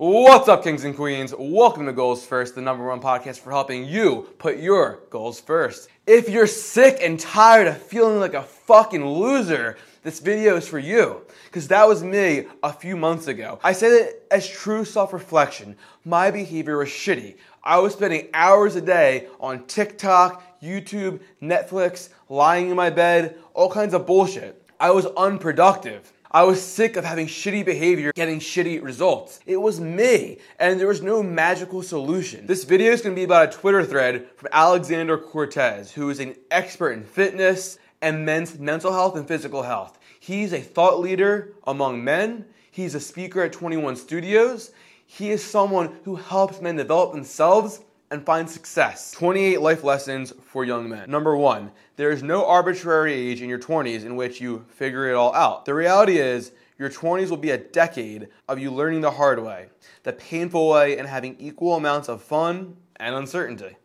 What's 0.00 0.48
up, 0.48 0.62
kings 0.62 0.84
and 0.84 0.94
queens? 0.94 1.34
Welcome 1.36 1.86
to 1.86 1.92
Goals 1.92 2.24
First, 2.24 2.54
the 2.54 2.60
number 2.60 2.86
one 2.86 3.00
podcast 3.00 3.40
for 3.40 3.50
helping 3.50 3.84
you 3.84 4.28
put 4.38 4.58
your 4.58 5.00
goals 5.10 5.40
first. 5.40 5.88
If 6.06 6.28
you're 6.28 6.46
sick 6.46 7.00
and 7.02 7.18
tired 7.18 7.66
of 7.66 7.82
feeling 7.82 8.20
like 8.20 8.34
a 8.34 8.44
fucking 8.44 9.04
loser, 9.04 9.76
this 10.04 10.20
video 10.20 10.54
is 10.54 10.68
for 10.68 10.78
you. 10.78 11.22
Because 11.46 11.66
that 11.66 11.88
was 11.88 12.04
me 12.04 12.46
a 12.62 12.72
few 12.72 12.96
months 12.96 13.26
ago. 13.26 13.58
I 13.64 13.72
say 13.72 13.88
it 13.88 14.24
as 14.30 14.48
true 14.48 14.84
self 14.84 15.12
reflection. 15.12 15.74
My 16.04 16.30
behavior 16.30 16.78
was 16.78 16.90
shitty. 16.90 17.34
I 17.64 17.80
was 17.80 17.94
spending 17.94 18.28
hours 18.32 18.76
a 18.76 18.80
day 18.80 19.26
on 19.40 19.66
TikTok, 19.66 20.62
YouTube, 20.62 21.18
Netflix, 21.42 22.10
lying 22.28 22.70
in 22.70 22.76
my 22.76 22.90
bed, 22.90 23.36
all 23.52 23.68
kinds 23.68 23.94
of 23.94 24.06
bullshit. 24.06 24.62
I 24.78 24.92
was 24.92 25.06
unproductive. 25.06 26.12
I 26.30 26.42
was 26.42 26.62
sick 26.62 26.96
of 26.96 27.06
having 27.06 27.26
shitty 27.26 27.64
behavior, 27.64 28.12
getting 28.14 28.38
shitty 28.38 28.82
results. 28.82 29.40
It 29.46 29.56
was 29.56 29.80
me, 29.80 30.36
and 30.58 30.78
there 30.78 30.86
was 30.86 31.00
no 31.00 31.22
magical 31.22 31.82
solution. 31.82 32.46
This 32.46 32.64
video 32.64 32.92
is 32.92 33.00
gonna 33.00 33.14
be 33.14 33.24
about 33.24 33.48
a 33.48 33.56
Twitter 33.56 33.82
thread 33.82 34.26
from 34.36 34.50
Alexander 34.52 35.16
Cortes, 35.16 35.92
who 35.92 36.10
is 36.10 36.20
an 36.20 36.36
expert 36.50 36.90
in 36.90 37.04
fitness 37.04 37.78
and 38.02 38.26
men's 38.26 38.58
mental 38.58 38.92
health 38.92 39.16
and 39.16 39.26
physical 39.26 39.62
health. 39.62 39.98
He's 40.20 40.52
a 40.52 40.60
thought 40.60 41.00
leader 41.00 41.54
among 41.66 42.04
men. 42.04 42.44
He's 42.70 42.94
a 42.94 43.00
speaker 43.00 43.40
at 43.40 43.54
21 43.54 43.96
Studios. 43.96 44.72
He 45.06 45.30
is 45.30 45.42
someone 45.42 45.96
who 46.04 46.16
helps 46.16 46.60
men 46.60 46.76
develop 46.76 47.14
themselves 47.14 47.80
and 48.10 48.24
find 48.24 48.48
success. 48.48 49.12
28 49.12 49.60
life 49.60 49.84
lessons 49.84 50.32
for 50.42 50.64
young 50.64 50.88
men. 50.88 51.10
Number 51.10 51.36
one, 51.36 51.70
there 51.96 52.10
is 52.10 52.22
no 52.22 52.46
arbitrary 52.46 53.12
age 53.12 53.42
in 53.42 53.48
your 53.48 53.58
20s 53.58 54.04
in 54.04 54.16
which 54.16 54.40
you 54.40 54.64
figure 54.68 55.08
it 55.08 55.14
all 55.14 55.34
out. 55.34 55.64
The 55.64 55.74
reality 55.74 56.18
is, 56.18 56.52
your 56.78 56.90
20s 56.90 57.28
will 57.28 57.36
be 57.36 57.50
a 57.50 57.58
decade 57.58 58.28
of 58.48 58.60
you 58.60 58.70
learning 58.70 59.00
the 59.00 59.10
hard 59.10 59.42
way, 59.42 59.66
the 60.04 60.12
painful 60.12 60.68
way, 60.68 60.96
and 60.96 61.08
having 61.08 61.36
equal 61.40 61.74
amounts 61.74 62.08
of 62.08 62.22
fun 62.22 62.76
and 62.96 63.16
uncertainty. 63.16 63.76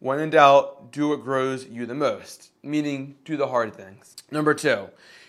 When 0.00 0.18
in 0.18 0.30
doubt, 0.30 0.90
do 0.90 1.10
what 1.10 1.22
grows 1.22 1.66
you 1.66 1.86
the 1.86 1.94
most, 1.94 2.50
meaning 2.64 3.14
do 3.24 3.36
the 3.36 3.46
hard 3.46 3.74
things. 3.74 4.16
Number 4.32 4.54
two, 4.54 4.88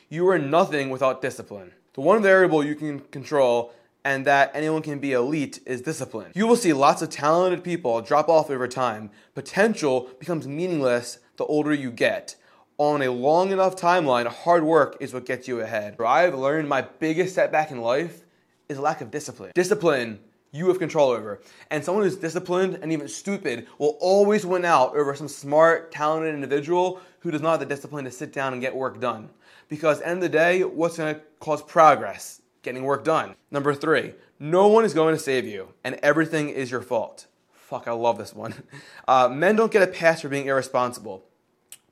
you 0.10 0.28
are 0.28 0.40
nothing 0.40 0.90
without 0.90 1.22
discipline. 1.22 1.72
The 1.94 2.02
one 2.02 2.24
variable 2.24 2.66
you 2.66 2.74
can 2.74 3.00
control 3.00 3.74
and 4.06 4.26
that 4.26 4.52
anyone 4.54 4.82
can 4.82 5.00
be 5.00 5.14
elite 5.14 5.60
is 5.66 5.82
discipline. 5.82 6.32
You 6.36 6.48
will 6.48 6.56
see 6.56 6.74
lots 6.74 7.02
of 7.02 7.10
talented 7.10 7.64
people 7.64 8.02
drop 8.02 8.30
off 8.30 8.50
over 8.50 8.68
time. 8.68 9.12
Potential 9.34 10.10
becomes 10.20 10.48
meaningless 10.48 11.20
the 11.38 11.46
older 11.46 11.74
you 11.74 11.92
get. 11.92 12.36
On 12.78 13.02
a 13.02 13.12
long 13.12 13.52
enough 13.52 13.76
timeline, 13.76 14.28
hard 14.28 14.64
work 14.64 14.98
is 15.00 15.14
what 15.14 15.26
gets 15.26 15.48
you 15.48 15.62
ahead. 15.62 15.96
I've 16.02 16.36
learned 16.36 16.68
my 16.68 16.82
biggest 16.82 17.36
setback 17.36 17.72
in 17.72 17.82
life 17.82 18.24
is 18.68 18.80
lack 18.80 19.02
of 19.02 19.12
discipline. 19.12 19.52
Discipline 19.54 20.20
you 20.52 20.68
have 20.68 20.80
control 20.80 21.10
over. 21.10 21.42
And 21.72 21.84
someone 21.84 22.04
who's 22.04 22.16
disciplined 22.16 22.80
and 22.82 22.92
even 22.92 23.08
stupid 23.08 23.68
will 23.80 23.98
always 24.00 24.46
win 24.46 24.64
out 24.64 24.96
over 24.96 25.16
some 25.16 25.28
smart, 25.28 25.92
talented 25.92 26.34
individual 26.34 27.02
who 27.20 27.32
does 27.32 27.42
not 27.42 27.52
have 27.52 27.60
the 27.60 27.66
discipline 27.66 28.06
to 28.06 28.12
sit 28.12 28.32
down 28.32 28.54
and 28.54 28.62
get 28.62 28.76
work 28.76 29.02
done. 29.02 29.30
Because 29.68 30.02
end 30.02 30.18
of 30.18 30.22
the 30.22 30.30
day, 30.30 30.64
what's 30.64 30.98
to 30.98 31.22
cause 31.40 31.64
progress? 31.64 32.43
Getting 32.64 32.84
work 32.84 33.04
done. 33.04 33.36
Number 33.52 33.76
three, 33.76 34.14
no 34.40 34.68
one 34.68 34.86
is 34.86 34.94
going 34.94 35.14
to 35.14 35.20
save 35.20 35.46
you, 35.46 35.70
and 35.84 36.00
everything 36.02 36.50
is 36.50 36.72
your 36.72 36.82
fault. 36.82 37.28
Fuck, 37.52 37.88
I 37.88 37.92
love 37.92 38.18
this 38.18 38.34
one. 38.34 38.56
Uh, 39.06 39.28
men 39.28 39.58
don't 39.58 39.72
get 39.72 39.84
a 39.84 39.88
pass 39.88 40.22
for 40.22 40.30
being 40.30 40.46
irresponsible. 40.46 41.26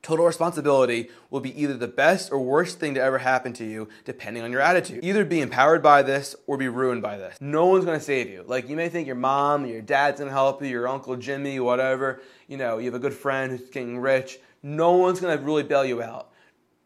Total 0.00 0.24
responsibility 0.24 1.10
will 1.28 1.40
be 1.40 1.60
either 1.62 1.76
the 1.76 1.86
best 1.86 2.32
or 2.32 2.40
worst 2.40 2.80
thing 2.80 2.94
to 2.94 3.02
ever 3.02 3.18
happen 3.18 3.52
to 3.52 3.64
you, 3.64 3.86
depending 4.06 4.42
on 4.42 4.50
your 4.50 4.62
attitude. 4.62 5.04
Either 5.04 5.24
be 5.26 5.42
empowered 5.42 5.82
by 5.82 6.02
this 6.02 6.34
or 6.46 6.56
be 6.56 6.68
ruined 6.68 7.02
by 7.02 7.18
this. 7.18 7.36
No 7.38 7.66
one's 7.66 7.84
gonna 7.84 8.00
save 8.00 8.30
you. 8.30 8.44
Like, 8.46 8.68
you 8.68 8.76
may 8.76 8.88
think 8.88 9.06
your 9.06 9.14
mom, 9.14 9.66
your 9.66 9.82
dad's 9.82 10.18
gonna 10.18 10.32
help 10.32 10.62
you, 10.62 10.68
your 10.68 10.88
uncle 10.88 11.16
Jimmy, 11.16 11.60
whatever. 11.60 12.22
You 12.48 12.56
know, 12.56 12.78
you 12.78 12.86
have 12.86 12.94
a 12.94 12.98
good 12.98 13.14
friend 13.14 13.52
who's 13.52 13.68
getting 13.68 13.98
rich. 13.98 14.40
No 14.62 14.92
one's 14.92 15.20
gonna 15.20 15.36
really 15.36 15.64
bail 15.64 15.84
you 15.84 16.02
out. 16.02 16.30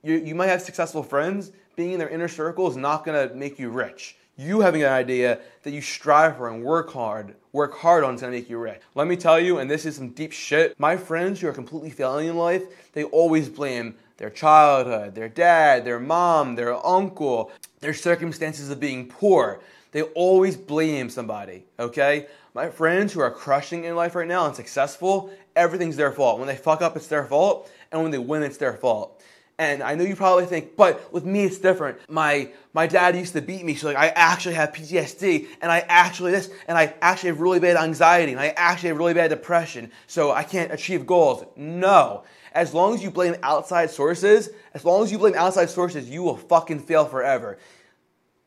You, 0.03 0.16
you 0.16 0.34
might 0.34 0.48
have 0.48 0.60
successful 0.60 1.03
friends, 1.03 1.53
being 1.76 1.92
in 1.92 1.98
their 1.98 2.09
inner 2.09 2.28
circle 2.28 2.69
is 2.69 2.76
not 2.76 3.04
going 3.04 3.28
to 3.28 3.34
make 3.34 3.59
you 3.59 3.70
rich. 3.70 4.16
You 4.38 4.60
having 4.60 4.82
an 4.82 4.92
idea 4.92 5.41
that 5.62 5.70
you 5.70 5.81
strive 5.81 6.37
for 6.37 6.50
and 6.50 6.62
work 6.62 6.92
hard, 6.92 7.37
work 7.53 7.75
hard 7.78 8.04
on 8.04 8.16
is 8.16 8.20
to 8.20 8.31
make 8.31 8.50
you 8.50 8.59
rich. 8.59 8.81
Let 8.94 9.06
me 9.06 9.16
tell 9.16 9.38
you, 9.41 9.59
and 9.59 9.70
this 9.70 9.86
is 9.86 9.97
some 9.97 10.10
deep 10.10 10.32
shit, 10.32 10.78
my 10.78 10.97
friends 10.97 11.41
who 11.41 11.48
are 11.48 11.53
completely 11.53 11.91
failing 11.91 12.28
in 12.28 12.36
life, 12.36 12.92
they 12.92 13.04
always 13.04 13.48
blame 13.48 13.94
their 14.19 14.31
childhood, 14.31 15.15
their 15.15 15.28
dad, 15.28 15.84
their 15.84 16.00
mom, 16.00 16.54
their 16.54 16.75
uncle, 16.86 17.50
their 17.81 17.94
circumstances 17.94 18.70
of 18.70 18.81
being 18.81 19.09
poor. 19.09 19.60
They 19.92 20.03
always 20.03 20.56
blame 20.56 21.09
somebody, 21.09 21.65
okay? 21.78 22.26
My 22.53 22.69
friends 22.69 23.12
who 23.12 23.20
are 23.20 23.31
crushing 23.31 23.84
in 23.84 23.97
life 23.97 24.15
right 24.15 24.28
now 24.28 24.47
and 24.47 24.56
successful, 24.56 25.31
everything's 25.54 25.97
their 25.97 26.12
fault. 26.12 26.38
When 26.38 26.48
they 26.48 26.56
fuck 26.56 26.82
up, 26.82 26.97
it's 26.97 27.06
their 27.06 27.25
fault, 27.25 27.70
and 27.91 28.03
when 28.03 28.10
they 28.10 28.19
win, 28.19 28.42
it's 28.42 28.59
their 28.59 28.75
fault. 28.75 29.22
And 29.58 29.82
I 29.82 29.94
know 29.94 30.04
you 30.04 30.16
probably 30.16 30.44
think, 30.44 30.76
but 30.76 31.10
with 31.12 31.24
me 31.24 31.44
it's 31.44 31.58
different. 31.58 31.98
My 32.10 32.50
my 32.74 32.86
dad 32.86 33.16
used 33.16 33.32
to 33.32 33.40
beat 33.40 33.64
me, 33.64 33.74
so 33.74 33.86
like 33.86 33.96
I 33.96 34.08
actually 34.08 34.54
have 34.56 34.72
PTSD, 34.72 35.46
and 35.62 35.72
I 35.72 35.78
actually 35.88 36.32
this, 36.32 36.50
and 36.68 36.76
I 36.76 36.94
actually 37.00 37.30
have 37.30 37.40
really 37.40 37.58
bad 37.58 37.76
anxiety, 37.76 38.32
and 38.32 38.40
I 38.40 38.48
actually 38.48 38.90
have 38.90 38.98
really 38.98 39.14
bad 39.14 39.30
depression, 39.30 39.90
so 40.06 40.30
I 40.30 40.42
can't 40.42 40.72
achieve 40.72 41.06
goals. 41.06 41.44
No. 41.56 42.24
As 42.52 42.74
long 42.74 42.94
as 42.94 43.02
you 43.02 43.10
blame 43.10 43.36
outside 43.42 43.90
sources, 43.90 44.50
as 44.74 44.84
long 44.84 45.02
as 45.02 45.10
you 45.10 45.18
blame 45.18 45.34
outside 45.34 45.70
sources, 45.70 46.08
you 46.08 46.22
will 46.22 46.36
fucking 46.36 46.80
fail 46.80 47.06
forever. 47.06 47.58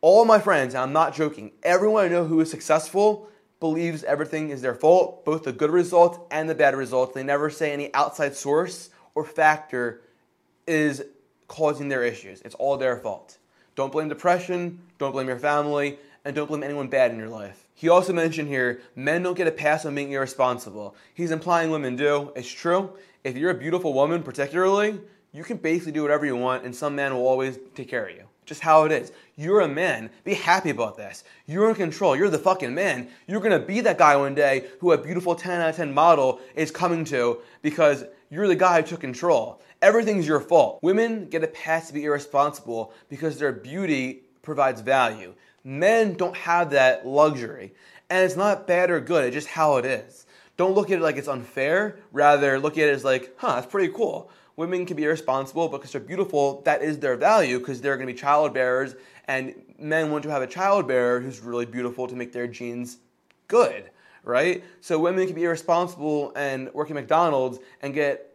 All 0.02 0.26
my 0.26 0.40
friends, 0.40 0.76
I'm 0.76 0.94
not 0.94 1.16
joking, 1.16 1.52
everyone 1.64 2.06
I 2.06 2.08
know 2.10 2.26
who 2.26 2.40
is 2.40 2.52
successful 2.52 3.30
believes 3.60 4.04
everything 4.04 4.52
is 4.52 4.62
their 4.62 4.76
fault, 4.76 5.26
both 5.26 5.44
the 5.44 5.52
good 5.52 5.72
results 5.72 6.20
and 6.32 6.50
the 6.50 6.56
bad 6.56 6.76
results. 6.76 7.14
They 7.14 7.24
never 7.24 7.50
say 7.50 7.74
any 7.74 7.94
outside 7.94 8.36
source 8.36 8.90
or 9.16 9.26
factor 9.26 10.02
is 10.70 11.04
causing 11.48 11.90
their 11.90 12.04
issues. 12.04 12.42
It's 12.42 12.56
all 12.56 12.78
their 12.78 12.98
fault. 12.98 13.38
Don't 13.76 13.92
blame 13.92 14.08
depression, 14.08 14.80
don't 15.00 15.12
blame 15.12 15.28
your 15.28 15.40
family, 15.40 15.98
and 16.24 16.36
don't 16.36 16.48
blame 16.48 16.64
anyone 16.64 16.88
bad 16.88 17.12
in 17.12 17.18
your 17.18 17.30
life. 17.30 17.68
He 17.74 17.90
also 17.90 18.14
mentioned 18.14 18.50
here 18.50 18.82
men 18.96 19.24
don't 19.24 19.38
get 19.38 19.48
a 19.48 19.52
pass 19.52 19.86
on 19.86 19.96
being 19.96 20.12
irresponsible. 20.12 20.96
He's 21.14 21.32
implying 21.32 21.72
women 21.72 21.96
do. 21.96 22.32
It's 22.36 22.50
true. 22.50 22.92
If 23.24 23.36
you're 23.36 23.52
a 23.52 23.56
beautiful 23.56 23.94
woman, 23.94 24.22
particularly, 24.22 25.00
you 25.32 25.44
can 25.44 25.58
basically 25.58 25.94
do 25.94 26.02
whatever 26.02 26.26
you 26.26 26.36
want, 26.36 26.66
and 26.66 26.76
some 26.76 26.96
man 26.96 27.14
will 27.14 27.28
always 27.28 27.58
take 27.74 27.90
care 27.90 28.08
of 28.08 28.16
you. 28.16 28.24
Just 28.46 28.62
how 28.62 28.84
it 28.86 28.92
is. 28.92 29.12
You're 29.36 29.62
a 29.62 29.68
man. 29.68 30.10
Be 30.24 30.34
happy 30.34 30.72
about 30.72 30.98
this. 30.98 31.24
You're 31.46 31.70
in 31.70 31.76
control. 31.76 32.16
You're 32.16 32.30
the 32.30 32.40
fucking 32.40 32.74
man. 32.74 33.08
You're 33.28 33.42
gonna 33.42 33.60
be 33.60 33.80
that 33.82 33.98
guy 33.98 34.16
one 34.16 34.36
day 34.36 34.66
who 34.80 34.92
a 34.92 34.98
beautiful 34.98 35.36
10 35.36 35.62
out 35.62 35.70
of 35.70 35.76
10 35.76 35.94
model 35.94 36.42
is 36.56 36.72
coming 36.72 37.06
to 37.06 37.42
because 37.62 38.06
you're 38.32 38.48
the 38.48 38.56
guy 38.56 38.82
who 38.82 38.88
took 38.88 39.02
control. 39.02 39.62
Everything's 39.82 40.28
your 40.28 40.42
fault. 40.42 40.80
Women 40.82 41.30
get 41.30 41.44
a 41.44 41.48
pass 41.48 41.88
to 41.88 41.94
be 41.94 42.04
irresponsible 42.04 42.94
because 43.08 43.40
their 43.40 43.54
beauty 43.54 44.24
provides 44.42 44.82
value. 44.82 45.34
Men 45.64 46.16
don't 46.16 46.36
have 46.36 46.72
that 46.72 47.08
luxury. 47.08 47.74
And 48.10 48.26
it's 48.26 48.36
not 48.36 48.68
bad 48.68 48.92
or 48.92 49.00
good, 49.00 49.26
it's 49.26 49.34
just 49.34 49.48
how 49.48 49.78
it 49.78 49.86
is. 49.86 50.26
Don't 50.58 50.74
look 50.74 50.92
at 50.92 50.98
it 50.98 51.02
like 51.02 51.16
it's 51.16 51.30
unfair, 51.30 52.00
rather, 52.12 52.60
look 52.60 52.78
at 52.78 52.90
it 52.90 52.94
as 52.94 53.06
like, 53.06 53.34
huh, 53.38 53.56
that's 53.56 53.68
pretty 53.68 53.94
cool. 53.94 54.30
Women 54.58 54.86
can 54.86 54.98
be 54.98 55.06
irresponsible 55.06 55.70
because 55.70 55.94
they're 55.94 56.02
beautiful, 56.02 56.62
that 56.64 56.82
is 56.82 57.00
their 57.00 57.16
value 57.16 57.60
because 57.60 57.80
they're 57.80 57.96
gonna 57.96 58.08
be 58.08 58.14
child 58.14 58.54
bearers, 58.54 58.96
and 59.30 59.56
men 59.78 60.12
want 60.12 60.24
to 60.24 60.30
have 60.30 60.42
a 60.42 60.48
child 60.48 60.90
bearer 60.90 61.22
who's 61.22 61.40
really 61.40 61.66
beautiful 61.66 62.08
to 62.08 62.16
make 62.16 62.34
their 62.34 62.48
genes 62.48 62.98
good, 63.48 63.90
right? 64.24 64.62
So 64.82 65.00
women 65.00 65.26
can 65.26 65.36
be 65.36 65.46
irresponsible 65.46 66.34
and 66.36 66.74
work 66.74 66.90
at 66.90 66.96
McDonald's 66.96 67.60
and 67.82 67.94
get 67.94 68.29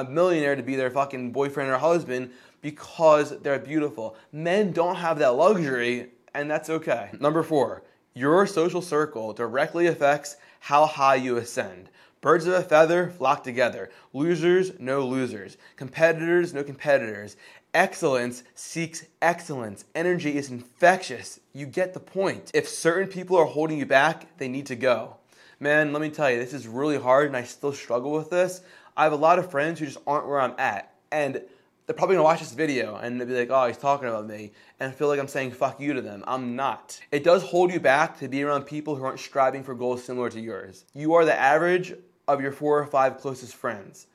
a 0.00 0.10
millionaire 0.10 0.56
to 0.56 0.62
be 0.62 0.76
their 0.76 0.90
fucking 0.90 1.32
boyfriend 1.32 1.70
or 1.70 1.78
husband 1.78 2.30
because 2.60 3.38
they're 3.40 3.58
beautiful. 3.58 4.16
Men 4.32 4.72
don't 4.72 4.96
have 4.96 5.18
that 5.18 5.34
luxury, 5.34 6.08
and 6.34 6.50
that's 6.50 6.70
okay. 6.70 7.10
Number 7.20 7.42
four, 7.42 7.82
your 8.14 8.46
social 8.46 8.82
circle 8.82 9.32
directly 9.32 9.86
affects 9.86 10.36
how 10.60 10.86
high 10.86 11.16
you 11.16 11.36
ascend. 11.36 11.88
Birds 12.20 12.46
of 12.46 12.54
a 12.54 12.62
feather 12.62 13.10
flock 13.10 13.44
together. 13.44 13.90
Losers, 14.12 14.72
no 14.80 15.06
losers. 15.06 15.56
Competitors, 15.76 16.52
no 16.52 16.64
competitors. 16.64 17.36
Excellence 17.74 18.42
seeks 18.54 19.06
excellence. 19.22 19.84
Energy 19.94 20.36
is 20.36 20.50
infectious. 20.50 21.38
You 21.52 21.66
get 21.66 21.94
the 21.94 22.00
point. 22.00 22.50
If 22.54 22.68
certain 22.68 23.08
people 23.08 23.36
are 23.36 23.44
holding 23.44 23.78
you 23.78 23.86
back, 23.86 24.36
they 24.38 24.48
need 24.48 24.66
to 24.66 24.74
go. 24.74 25.18
Man, 25.60 25.92
let 25.92 26.02
me 26.02 26.10
tell 26.10 26.30
you, 26.30 26.38
this 26.38 26.52
is 26.52 26.66
really 26.66 26.98
hard 26.98 27.26
and 27.26 27.36
I 27.36 27.44
still 27.44 27.72
struggle 27.72 28.12
with 28.12 28.30
this. 28.30 28.62
I 28.98 29.04
have 29.04 29.12
a 29.12 29.16
lot 29.16 29.38
of 29.38 29.50
friends 29.50 29.78
who 29.78 29.86
just 29.86 29.98
aren't 30.06 30.26
where 30.26 30.40
I'm 30.40 30.54
at. 30.58 30.92
And 31.10 31.40
they're 31.86 31.96
probably 31.96 32.16
gonna 32.16 32.24
watch 32.24 32.40
this 32.40 32.52
video 32.52 32.96
and 32.96 33.18
they'll 33.18 33.26
be 33.28 33.34
like, 33.34 33.48
oh, 33.50 33.66
he's 33.66 33.78
talking 33.78 34.08
about 34.08 34.26
me, 34.26 34.52
and 34.78 34.94
feel 34.94 35.08
like 35.08 35.18
I'm 35.18 35.28
saying 35.28 35.52
fuck 35.52 35.80
you 35.80 35.94
to 35.94 36.02
them. 36.02 36.22
I'm 36.26 36.54
not. 36.54 37.00
It 37.10 37.24
does 37.24 37.42
hold 37.42 37.72
you 37.72 37.80
back 37.80 38.18
to 38.18 38.28
be 38.28 38.42
around 38.42 38.64
people 38.64 38.94
who 38.96 39.04
aren't 39.04 39.20
striving 39.20 39.62
for 39.62 39.74
goals 39.74 40.04
similar 40.04 40.28
to 40.28 40.40
yours. 40.40 40.84
You 40.92 41.14
are 41.14 41.24
the 41.24 41.34
average 41.34 41.94
of 42.26 42.42
your 42.42 42.52
four 42.52 42.78
or 42.78 42.86
five 42.86 43.16
closest 43.16 43.54
friends. 43.54 44.06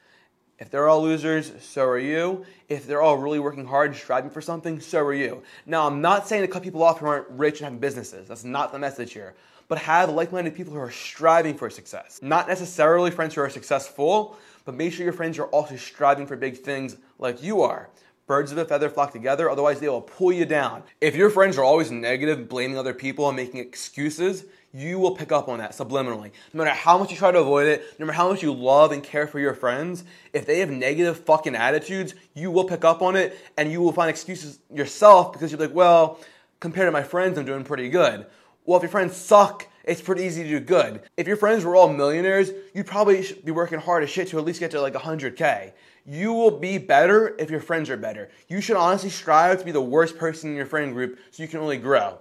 If 0.59 0.69
they're 0.69 0.87
all 0.87 1.01
losers, 1.01 1.51
so 1.61 1.83
are 1.85 1.97
you. 1.97 2.45
If 2.69 2.85
they're 2.85 3.01
all 3.01 3.17
really 3.17 3.39
working 3.39 3.65
hard 3.65 3.89
and 3.89 3.99
striving 3.99 4.29
for 4.29 4.39
something, 4.39 4.79
so 4.79 4.99
are 4.99 5.13
you. 5.13 5.41
Now, 5.65 5.87
I'm 5.87 5.99
not 5.99 6.27
saying 6.27 6.43
to 6.43 6.47
cut 6.47 6.61
people 6.61 6.83
off 6.83 6.99
who 6.99 7.07
aren't 7.07 7.27
rich 7.29 7.59
and 7.59 7.71
have 7.71 7.81
businesses. 7.81 8.27
That's 8.27 8.43
not 8.43 8.71
the 8.71 8.77
message 8.77 9.13
here. 9.13 9.33
but 9.67 9.77
have 9.79 10.09
like-minded 10.09 10.55
people 10.55 10.73
who 10.73 10.79
are 10.79 10.91
striving 10.91 11.55
for 11.55 11.69
success. 11.69 12.19
Not 12.21 12.47
necessarily 12.47 13.11
friends 13.11 13.35
who 13.35 13.41
are 13.41 13.49
successful, 13.49 14.37
but 14.65 14.75
make 14.75 14.93
sure 14.93 15.03
your 15.03 15.13
friends 15.13 15.37
are 15.39 15.47
also 15.47 15.75
striving 15.75 16.27
for 16.27 16.35
big 16.35 16.57
things 16.57 16.97
like 17.19 17.41
you 17.43 17.61
are. 17.61 17.89
Birds 18.25 18.51
of 18.51 18.57
a 18.57 18.65
feather 18.65 18.89
flock 18.89 19.11
together, 19.11 19.49
otherwise 19.49 19.79
they 19.79 19.89
will 19.89 20.01
pull 20.01 20.31
you 20.31 20.45
down. 20.45 20.83
If 21.01 21.15
your 21.15 21.29
friends 21.29 21.57
are 21.57 21.63
always 21.63 21.91
negative, 21.91 22.47
blaming 22.47 22.77
other 22.77 22.93
people 22.93 23.27
and 23.27 23.35
making 23.35 23.59
excuses, 23.59 24.45
you 24.73 24.97
will 24.97 25.15
pick 25.15 25.31
up 25.31 25.49
on 25.49 25.59
that 25.59 25.71
subliminally. 25.71 26.31
No 26.53 26.63
matter 26.63 26.71
how 26.71 26.97
much 26.97 27.11
you 27.11 27.17
try 27.17 27.31
to 27.31 27.39
avoid 27.39 27.67
it, 27.67 27.99
no 27.99 28.05
matter 28.05 28.15
how 28.15 28.29
much 28.29 28.41
you 28.41 28.53
love 28.53 28.91
and 28.91 29.03
care 29.03 29.27
for 29.27 29.39
your 29.39 29.53
friends, 29.53 30.03
if 30.31 30.45
they 30.45 30.59
have 30.59 30.69
negative 30.69 31.19
fucking 31.19 31.55
attitudes, 31.55 32.15
you 32.33 32.49
will 32.49 32.63
pick 32.63 32.83
up 32.83 33.01
on 33.01 33.15
it 33.15 33.37
and 33.57 33.71
you 33.71 33.81
will 33.81 33.91
find 33.91 34.09
excuses 34.09 34.59
yourself 34.73 35.33
because 35.33 35.51
you're 35.51 35.59
like, 35.59 35.75
well, 35.75 36.19
compared 36.59 36.87
to 36.87 36.91
my 36.91 37.03
friends, 37.03 37.37
I'm 37.37 37.45
doing 37.45 37.63
pretty 37.63 37.89
good. 37.89 38.25
Well, 38.65 38.77
if 38.77 38.83
your 38.83 38.89
friends 38.89 39.15
suck, 39.15 39.67
it's 39.83 40.01
pretty 40.01 40.23
easy 40.23 40.43
to 40.43 40.49
do 40.49 40.59
good. 40.59 41.01
If 41.17 41.27
your 41.27 41.37
friends 41.37 41.65
were 41.65 41.75
all 41.75 41.91
millionaires, 41.91 42.51
you'd 42.73 42.87
probably 42.87 43.25
be 43.43 43.51
working 43.51 43.79
hard 43.79 44.03
as 44.03 44.09
shit 44.09 44.29
to 44.29 44.37
at 44.37 44.45
least 44.45 44.59
get 44.59 44.71
to 44.71 44.81
like 44.81 44.93
100K. 44.93 45.73
You 46.05 46.33
will 46.33 46.51
be 46.51 46.77
better 46.77 47.35
if 47.39 47.49
your 47.49 47.59
friends 47.59 47.89
are 47.89 47.97
better. 47.97 48.29
You 48.47 48.61
should 48.61 48.77
honestly 48.77 49.09
strive 49.09 49.59
to 49.59 49.65
be 49.65 49.71
the 49.71 49.81
worst 49.81 50.17
person 50.17 50.49
in 50.49 50.55
your 50.55 50.65
friend 50.65 50.93
group 50.93 51.19
so 51.31 51.43
you 51.43 51.49
can 51.49 51.59
only 51.59 51.77
grow. 51.77 52.19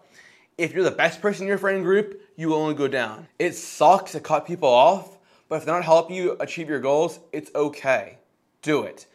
If 0.59 0.75
you're 0.75 0.85
the 0.85 0.91
best 0.91 1.21
person 1.21 1.45
in 1.45 1.49
your 1.49 1.59
friend 1.59 1.83
group, 1.83 2.21
you 2.37 2.49
will 2.49 2.57
only 2.57 2.75
go 2.75 2.89
down. 2.89 3.27
It 3.39 3.55
sucks 3.55 4.13
to 4.13 4.21
cut 4.21 4.47
people 4.47 4.69
off, 4.69 5.19
but 5.49 5.57
if 5.57 5.65
they're 5.65 5.75
not 5.75 5.85
helping 5.85 6.17
you 6.17 6.37
achieve 6.41 6.69
your 6.69 6.81
goals, 6.81 7.21
it's 7.33 7.51
okay. 7.55 8.19
Do 8.61 8.83
it. 8.83 9.07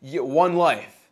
You 0.00 0.12
get 0.12 0.26
one 0.26 0.56
life. 0.56 1.10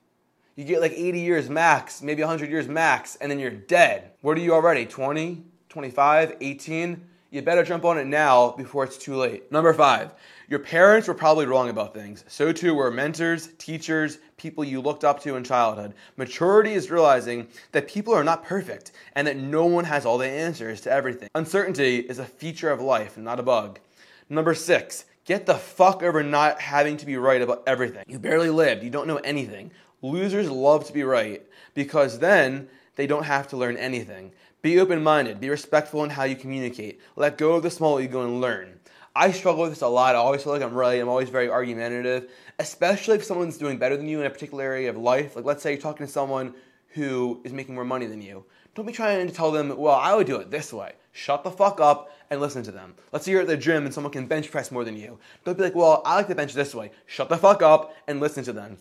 You 0.56 0.64
get 0.64 0.80
like 0.80 0.92
80 0.92 1.20
years 1.20 1.48
max, 1.48 2.02
maybe 2.02 2.22
100 2.22 2.50
years 2.50 2.68
max, 2.68 3.16
and 3.16 3.30
then 3.30 3.38
you're 3.38 3.50
dead. 3.50 4.12
What 4.20 4.36
are 4.36 4.40
you 4.40 4.52
already? 4.52 4.84
20? 4.84 5.44
25, 5.72 6.36
18, 6.42 7.02
you 7.30 7.40
better 7.40 7.64
jump 7.64 7.86
on 7.86 7.96
it 7.96 8.04
now 8.04 8.50
before 8.50 8.84
it's 8.84 8.98
too 8.98 9.16
late. 9.16 9.50
Number 9.50 9.72
five, 9.72 10.12
your 10.50 10.58
parents 10.58 11.08
were 11.08 11.14
probably 11.14 11.46
wrong 11.46 11.70
about 11.70 11.94
things. 11.94 12.26
So 12.28 12.52
too 12.52 12.74
were 12.74 12.90
mentors, 12.90 13.48
teachers, 13.56 14.19
people 14.36 14.64
you 14.64 14.82
looked 14.82 15.02
up 15.02 15.22
to 15.22 15.34
in 15.34 15.44
childhood. 15.44 15.94
Maturity 16.19 16.74
is 16.74 16.90
realizing 16.90 17.48
that 17.70 17.88
people 17.88 18.12
are 18.12 18.22
not 18.22 18.44
perfect 18.44 18.92
and 19.14 19.26
that 19.26 19.38
no 19.38 19.64
one 19.64 19.86
has 19.86 20.04
all 20.04 20.19
the 20.19 20.28
answers 20.28 20.82
to 20.82 20.92
everything. 20.92 21.30
Uncertainty 21.34 22.00
is 22.00 22.18
a 22.18 22.26
feature 22.26 22.68
of 22.68 22.82
life, 22.82 23.16
and 23.16 23.25
not 23.25 23.40
a 23.40 23.42
bug. 23.42 23.80
Number 24.28 24.52
six, 24.52 25.06
get 25.25 25.46
the 25.46 25.54
fuck 25.54 26.02
over 26.02 26.22
not 26.22 26.60
having 26.60 26.98
to 26.98 27.06
be 27.06 27.16
right 27.16 27.40
about 27.40 27.62
everything. 27.66 28.04
You 28.06 28.18
barely 28.18 28.50
lived, 28.50 28.84
you 28.84 28.90
don't 28.90 29.08
know 29.08 29.16
anything. 29.16 29.70
Losers 30.02 30.50
love 30.50 30.84
to 30.88 30.92
be 30.92 31.02
right 31.02 31.46
because 31.72 32.18
then 32.18 32.68
they 32.96 33.06
don't 33.06 33.25
have 33.25 33.48
to 33.48 33.56
learn 33.56 33.78
anything. 33.78 34.32
Be 34.62 34.79
open 34.79 35.03
minded, 35.03 35.41
be 35.41 35.50
respectful 35.50 36.05
in 36.05 36.11
how 36.11 36.23
you 36.23 36.37
communicate. 36.37 37.00
Let 37.17 37.37
go 37.37 37.55
of 37.55 37.64
the 37.64 37.70
small 37.70 37.99
ego 37.99 38.23
and 38.23 38.41
learn. 38.41 38.79
I 39.12 39.32
struggle 39.32 39.62
with 39.62 39.73
this 39.73 39.82
a 39.82 39.88
lot. 39.88 40.14
I 40.14 40.19
always 40.19 40.44
feel 40.44 40.53
like 40.53 40.62
I'm 40.62 40.73
right. 40.73 41.00
I'm 41.00 41.09
always 41.09 41.31
very 41.31 41.50
argumentative, 41.50 42.31
especially 42.61 43.17
if 43.17 43.25
someone's 43.25 43.59
doing 43.59 43.76
better 43.76 43.97
than 43.97 44.06
you 44.06 44.20
in 44.20 44.26
a 44.26 44.31
particular 44.31 44.62
area 44.62 44.88
of 44.88 44.97
life. 44.97 45.35
Like, 45.35 45.44
let's 45.44 45.64
say 45.64 45.73
you're 45.73 45.81
talking 45.81 46.06
to 46.06 46.12
someone 46.12 46.55
who 46.91 47.41
is 47.43 47.53
making 47.53 47.75
more 47.75 47.85
money 47.85 48.06
than 48.06 48.23
you. 48.23 48.44
Don't 48.76 48.87
be 48.87 48.93
trying 48.93 49.26
to 49.26 49.35
tell 49.35 49.50
them, 49.50 49.76
well, 49.76 49.97
I 49.97 50.14
would 50.14 50.29
do 50.29 50.37
it 50.37 50.53
this 50.53 50.73
way. 50.73 50.93
Shut 51.11 51.43
the 51.43 51.50
fuck 51.50 51.81
up 51.81 52.12
and 52.31 52.41
listen 52.41 52.62
to 52.62 52.70
them. 52.70 52.94
Let's 53.11 53.25
say 53.25 53.32
you're 53.32 53.41
at 53.41 53.49
the 53.49 53.56
gym 53.56 53.85
and 53.85 53.93
someone 53.93 54.12
can 54.12 54.29
bench 54.29 54.49
press 54.49 54.70
more 54.70 54.85
than 54.85 54.97
you. 54.97 55.19
Don't 55.44 55.59
be 55.59 55.64
like, 55.64 55.75
well, 55.75 56.03
I 56.05 56.14
like 56.14 56.29
to 56.29 56.37
bench 56.37 56.55
this 56.55 56.73
way. 56.73 56.93
Shut 57.06 57.29
the 57.29 57.37
fuck 57.37 57.62
up 57.62 57.97
and 58.06 58.20
listen 58.20 58.44
to 58.44 58.53
them. 58.53 58.79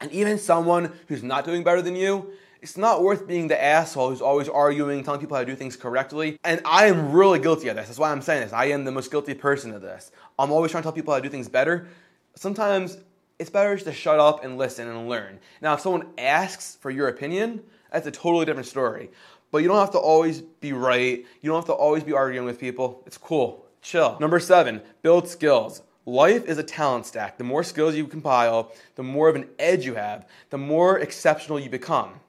And 0.00 0.12
even 0.12 0.38
someone 0.38 0.92
who's 1.08 1.24
not 1.24 1.44
doing 1.44 1.64
better 1.64 1.82
than 1.82 1.96
you, 1.96 2.32
it's 2.62 2.76
not 2.76 3.02
worth 3.02 3.26
being 3.26 3.48
the 3.48 3.62
asshole 3.62 4.10
who's 4.10 4.20
always 4.20 4.48
arguing, 4.48 5.02
telling 5.02 5.20
people 5.20 5.36
how 5.36 5.42
to 5.42 5.50
do 5.50 5.56
things 5.56 5.76
correctly. 5.76 6.38
And 6.44 6.60
I 6.64 6.86
am 6.86 7.12
really 7.12 7.38
guilty 7.38 7.68
of 7.68 7.76
this. 7.76 7.86
That's 7.86 7.98
why 7.98 8.12
I'm 8.12 8.22
saying 8.22 8.42
this. 8.42 8.52
I 8.52 8.66
am 8.66 8.84
the 8.84 8.92
most 8.92 9.10
guilty 9.10 9.34
person 9.34 9.72
of 9.72 9.82
this. 9.82 10.12
I'm 10.38 10.52
always 10.52 10.70
trying 10.70 10.82
to 10.82 10.86
tell 10.86 10.92
people 10.92 11.14
how 11.14 11.20
to 11.20 11.22
do 11.22 11.30
things 11.30 11.48
better. 11.48 11.88
Sometimes 12.34 12.98
it's 13.38 13.50
better 13.50 13.74
just 13.74 13.86
to 13.86 13.92
shut 13.92 14.20
up 14.20 14.44
and 14.44 14.58
listen 14.58 14.88
and 14.88 15.08
learn. 15.08 15.38
Now, 15.62 15.74
if 15.74 15.80
someone 15.80 16.08
asks 16.18 16.76
for 16.80 16.90
your 16.90 17.08
opinion, 17.08 17.62
that's 17.90 18.06
a 18.06 18.10
totally 18.10 18.44
different 18.44 18.68
story. 18.68 19.10
But 19.50 19.58
you 19.58 19.68
don't 19.68 19.78
have 19.78 19.92
to 19.92 19.98
always 19.98 20.42
be 20.42 20.72
right. 20.72 21.24
You 21.40 21.50
don't 21.50 21.56
have 21.56 21.66
to 21.66 21.72
always 21.72 22.04
be 22.04 22.12
arguing 22.12 22.46
with 22.46 22.60
people. 22.60 23.02
It's 23.06 23.18
cool. 23.18 23.64
Chill. 23.82 24.18
Number 24.20 24.38
seven, 24.38 24.82
build 25.02 25.26
skills. 25.28 25.82
Life 26.04 26.44
is 26.44 26.58
a 26.58 26.62
talent 26.62 27.06
stack. 27.06 27.38
The 27.38 27.44
more 27.44 27.64
skills 27.64 27.94
you 27.94 28.06
compile, 28.06 28.72
the 28.96 29.02
more 29.02 29.28
of 29.28 29.36
an 29.36 29.48
edge 29.58 29.86
you 29.86 29.94
have, 29.94 30.28
the 30.50 30.58
more 30.58 30.98
exceptional 30.98 31.58
you 31.58 31.70
become. 31.70 32.20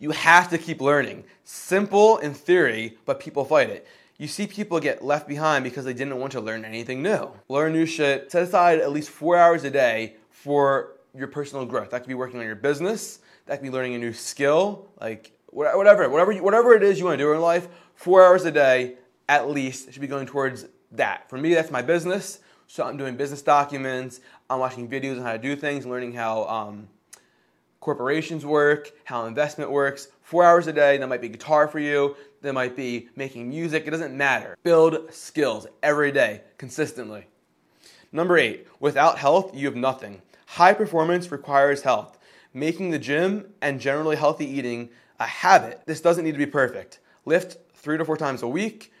You 0.00 0.10
have 0.12 0.48
to 0.50 0.58
keep 0.58 0.80
learning. 0.80 1.24
Simple 1.44 2.16
in 2.18 2.32
theory, 2.34 2.96
but 3.04 3.20
people 3.20 3.44
fight 3.44 3.68
it. 3.68 3.86
You 4.16 4.28
see 4.28 4.46
people 4.46 4.80
get 4.80 5.04
left 5.04 5.28
behind 5.28 5.62
because 5.62 5.84
they 5.84 5.92
didn't 5.92 6.18
want 6.18 6.32
to 6.32 6.40
learn 6.40 6.64
anything 6.64 7.02
new. 7.02 7.30
Learn 7.48 7.72
new 7.72 7.86
shit. 7.86 8.32
Set 8.32 8.42
aside 8.42 8.80
at 8.80 8.92
least 8.92 9.10
four 9.10 9.36
hours 9.36 9.62
a 9.64 9.70
day 9.70 10.16
for 10.30 10.96
your 11.14 11.28
personal 11.28 11.66
growth. 11.66 11.90
That 11.90 12.00
could 12.00 12.08
be 12.08 12.14
working 12.14 12.40
on 12.40 12.46
your 12.46 12.56
business. 12.56 13.20
That 13.44 13.56
could 13.56 13.62
be 13.62 13.70
learning 13.70 13.94
a 13.94 13.98
new 13.98 14.14
skill, 14.14 14.88
like 15.00 15.32
whatever, 15.48 16.08
whatever, 16.08 16.32
whatever 16.42 16.74
it 16.74 16.82
is 16.82 16.98
you 16.98 17.04
want 17.04 17.18
to 17.18 17.24
do 17.24 17.32
in 17.32 17.40
life. 17.40 17.68
Four 17.94 18.24
hours 18.24 18.44
a 18.46 18.50
day, 18.50 18.94
at 19.28 19.50
least, 19.50 19.92
should 19.92 20.00
be 20.00 20.06
going 20.06 20.26
towards 20.26 20.66
that. 20.92 21.28
For 21.28 21.36
me, 21.36 21.52
that's 21.52 21.70
my 21.70 21.82
business. 21.82 22.40
So 22.68 22.84
I'm 22.84 22.96
doing 22.96 23.16
business 23.16 23.42
documents. 23.42 24.20
I'm 24.48 24.60
watching 24.60 24.88
videos 24.88 25.18
on 25.18 25.24
how 25.24 25.32
to 25.32 25.38
do 25.38 25.56
things, 25.56 25.84
learning 25.84 26.14
how 26.14 26.44
um, 26.44 26.88
corporations 27.80 28.46
work, 28.46 28.92
how 29.04 29.26
investment 29.26 29.70
works. 29.70 30.08
Four 30.22 30.44
hours 30.44 30.66
a 30.66 30.72
day, 30.72 30.98
that 30.98 31.08
might 31.08 31.20
be 31.20 31.28
guitar 31.28 31.66
for 31.66 31.78
you, 31.78 32.16
that 32.42 32.52
might 32.52 32.76
be 32.76 33.08
making 33.16 33.48
music, 33.48 33.86
it 33.86 33.90
doesn't 33.90 34.16
matter. 34.16 34.56
Build 34.62 35.12
skills 35.12 35.66
every 35.82 36.12
day, 36.12 36.42
consistently. 36.58 37.26
Number 38.12 38.38
eight, 38.38 38.66
without 38.80 39.18
health, 39.18 39.54
you 39.54 39.66
have 39.66 39.76
nothing. 39.76 40.22
High 40.46 40.74
performance 40.74 41.30
requires 41.30 41.82
health. 41.82 42.18
Making 42.52 42.90
the 42.90 42.98
gym 42.98 43.52
and 43.62 43.80
generally 43.80 44.16
healthy 44.16 44.46
eating 44.46 44.90
a 45.20 45.26
habit. 45.26 45.82
This 45.86 46.00
doesn't 46.00 46.24
need 46.24 46.32
to 46.32 46.38
be 46.38 46.46
perfect. 46.46 46.98
Lift 47.24 47.58
three 47.74 47.96
to 47.96 48.04
four 48.04 48.16
times 48.16 48.42
a 48.42 48.48
week. 48.48 48.92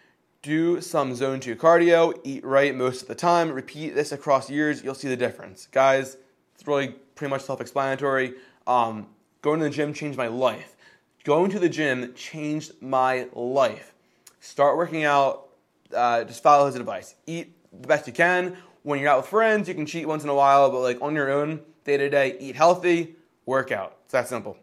Do 0.42 0.80
some 0.80 1.14
zone 1.14 1.40
two 1.40 1.56
cardio. 1.56 2.18
Eat 2.22 2.44
right 2.44 2.74
most 2.74 3.02
of 3.02 3.08
the 3.08 3.14
time. 3.16 3.50
Repeat 3.50 3.94
this 3.94 4.12
across 4.12 4.48
years. 4.48 4.84
You'll 4.84 4.94
see 4.94 5.08
the 5.08 5.16
difference. 5.16 5.66
Guys, 5.66 6.16
it's 6.54 6.66
really 6.66 6.94
pretty 7.16 7.30
much 7.30 7.42
self 7.42 7.60
explanatory. 7.60 8.34
Um, 8.70 9.08
going 9.42 9.58
to 9.58 9.64
the 9.64 9.70
gym 9.70 9.92
changed 9.92 10.16
my 10.16 10.28
life. 10.28 10.76
Going 11.24 11.50
to 11.50 11.58
the 11.58 11.68
gym 11.68 12.14
changed 12.14 12.80
my 12.80 13.26
life. 13.32 13.94
Start 14.38 14.76
working 14.76 15.02
out. 15.02 15.48
Uh, 15.92 16.22
just 16.22 16.40
follow 16.40 16.66
his 16.66 16.76
advice. 16.76 17.16
Eat 17.26 17.52
the 17.72 17.88
best 17.88 18.06
you 18.06 18.12
can. 18.12 18.56
When 18.84 19.00
you're 19.00 19.08
out 19.08 19.18
with 19.18 19.26
friends, 19.26 19.68
you 19.68 19.74
can 19.74 19.86
cheat 19.86 20.06
once 20.06 20.22
in 20.22 20.30
a 20.30 20.34
while, 20.36 20.70
but 20.70 20.82
like 20.82 21.02
on 21.02 21.16
your 21.16 21.32
own, 21.32 21.62
day 21.84 21.96
to 21.96 22.08
day, 22.08 22.36
eat 22.38 22.54
healthy, 22.54 23.16
work 23.44 23.72
out. 23.72 23.96
It's 24.04 24.12
that 24.12 24.28
simple. 24.28 24.56